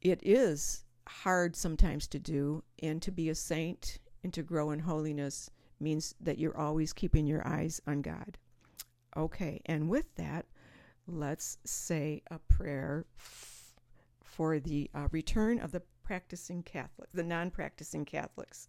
it 0.00 0.20
is 0.22 0.84
hard 1.06 1.54
sometimes 1.56 2.06
to 2.08 2.18
do, 2.18 2.64
and 2.82 3.02
to 3.02 3.10
be 3.10 3.28
a 3.28 3.34
saint 3.34 3.98
and 4.24 4.32
to 4.32 4.42
grow 4.42 4.70
in 4.70 4.80
holiness 4.80 5.50
means 5.80 6.14
that 6.20 6.38
you're 6.38 6.56
always 6.56 6.92
keeping 6.92 7.26
your 7.26 7.46
eyes 7.46 7.80
on 7.86 8.02
God. 8.02 8.38
Okay, 9.16 9.60
and 9.66 9.88
with 9.88 10.14
that, 10.16 10.46
let's 11.06 11.58
say 11.64 12.22
a 12.30 12.38
prayer 12.38 13.06
for 14.22 14.60
the 14.60 14.90
uh, 14.94 15.08
return 15.10 15.58
of 15.58 15.72
the 15.72 15.82
practicing 16.04 16.62
Catholics, 16.62 17.10
the 17.12 17.22
non 17.22 17.50
practicing 17.50 18.04
Catholics. 18.04 18.68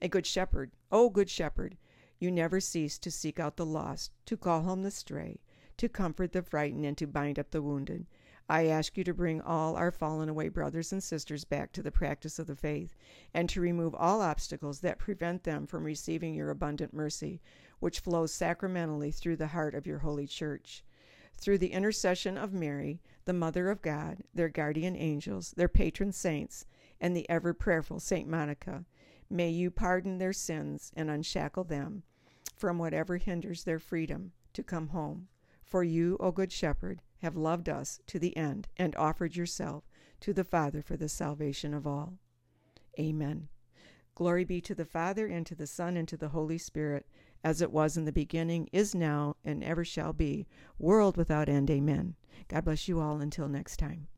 A 0.00 0.08
good 0.08 0.26
shepherd, 0.26 0.70
oh, 0.90 1.10
good 1.10 1.28
shepherd, 1.28 1.76
you 2.18 2.30
never 2.30 2.60
cease 2.60 2.98
to 2.98 3.10
seek 3.10 3.40
out 3.40 3.56
the 3.56 3.66
lost, 3.66 4.12
to 4.26 4.36
call 4.36 4.62
home 4.62 4.82
the 4.82 4.90
stray, 4.92 5.40
to 5.76 5.88
comfort 5.88 6.32
the 6.32 6.42
frightened, 6.42 6.86
and 6.86 6.96
to 6.98 7.06
bind 7.06 7.38
up 7.38 7.50
the 7.50 7.62
wounded. 7.62 8.06
I 8.48 8.66
ask 8.66 8.96
you 8.96 9.04
to 9.04 9.14
bring 9.14 9.40
all 9.40 9.76
our 9.76 9.90
fallen 9.90 10.28
away 10.28 10.48
brothers 10.48 10.92
and 10.92 11.02
sisters 11.02 11.44
back 11.44 11.72
to 11.72 11.82
the 11.82 11.90
practice 11.90 12.38
of 12.38 12.46
the 12.46 12.56
faith, 12.56 12.96
and 13.32 13.48
to 13.48 13.60
remove 13.60 13.94
all 13.94 14.20
obstacles 14.20 14.80
that 14.80 14.98
prevent 14.98 15.44
them 15.44 15.66
from 15.66 15.84
receiving 15.84 16.34
your 16.34 16.50
abundant 16.50 16.92
mercy, 16.92 17.40
which 17.80 18.00
flows 18.00 18.34
sacramentally 18.34 19.10
through 19.10 19.36
the 19.36 19.48
heart 19.48 19.74
of 19.74 19.86
your 19.86 20.00
holy 20.00 20.26
church. 20.26 20.84
Through 21.36 21.58
the 21.58 21.72
intercession 21.72 22.36
of 22.36 22.52
Mary, 22.52 23.00
the 23.24 23.32
Mother 23.32 23.70
of 23.70 23.82
God, 23.82 24.22
their 24.34 24.48
guardian 24.48 24.96
angels, 24.96 25.52
their 25.56 25.68
patron 25.68 26.12
saints, 26.12 26.66
and 27.00 27.16
the 27.16 27.28
ever 27.30 27.54
prayerful 27.54 28.00
Saint 28.00 28.28
Monica, 28.28 28.84
may 29.30 29.50
you 29.50 29.70
pardon 29.70 30.18
their 30.18 30.32
sins 30.32 30.92
and 30.94 31.10
unshackle 31.10 31.64
them 31.64 32.02
from 32.56 32.78
whatever 32.78 33.16
hinders 33.16 33.64
their 33.64 33.78
freedom 33.78 34.32
to 34.52 34.62
come 34.62 34.88
home. 34.88 35.28
For 35.64 35.82
you, 35.82 36.16
O 36.20 36.30
Good 36.30 36.52
Shepherd, 36.52 37.02
have 37.22 37.36
loved 37.36 37.68
us 37.68 38.00
to 38.06 38.18
the 38.18 38.36
end 38.36 38.68
and 38.76 38.94
offered 38.96 39.36
yourself 39.36 39.84
to 40.20 40.32
the 40.32 40.44
Father 40.44 40.82
for 40.82 40.96
the 40.96 41.08
salvation 41.08 41.72
of 41.72 41.86
all. 41.86 42.18
Amen. 42.98 43.48
Glory 44.14 44.44
be 44.44 44.60
to 44.60 44.74
the 44.74 44.84
Father, 44.84 45.26
and 45.26 45.46
to 45.46 45.54
the 45.54 45.66
Son, 45.66 45.96
and 45.96 46.06
to 46.06 46.16
the 46.16 46.28
Holy 46.28 46.58
Spirit, 46.58 47.06
as 47.42 47.62
it 47.62 47.72
was 47.72 47.96
in 47.96 48.04
the 48.04 48.12
beginning, 48.12 48.68
is 48.72 48.94
now, 48.94 49.36
and 49.44 49.64
ever 49.64 49.84
shall 49.84 50.12
be, 50.12 50.46
world 50.78 51.16
without 51.16 51.48
end. 51.48 51.70
Amen. 51.70 52.14
God 52.48 52.64
bless 52.64 52.88
you 52.88 53.00
all 53.00 53.20
until 53.20 53.48
next 53.48 53.78
time. 53.78 54.08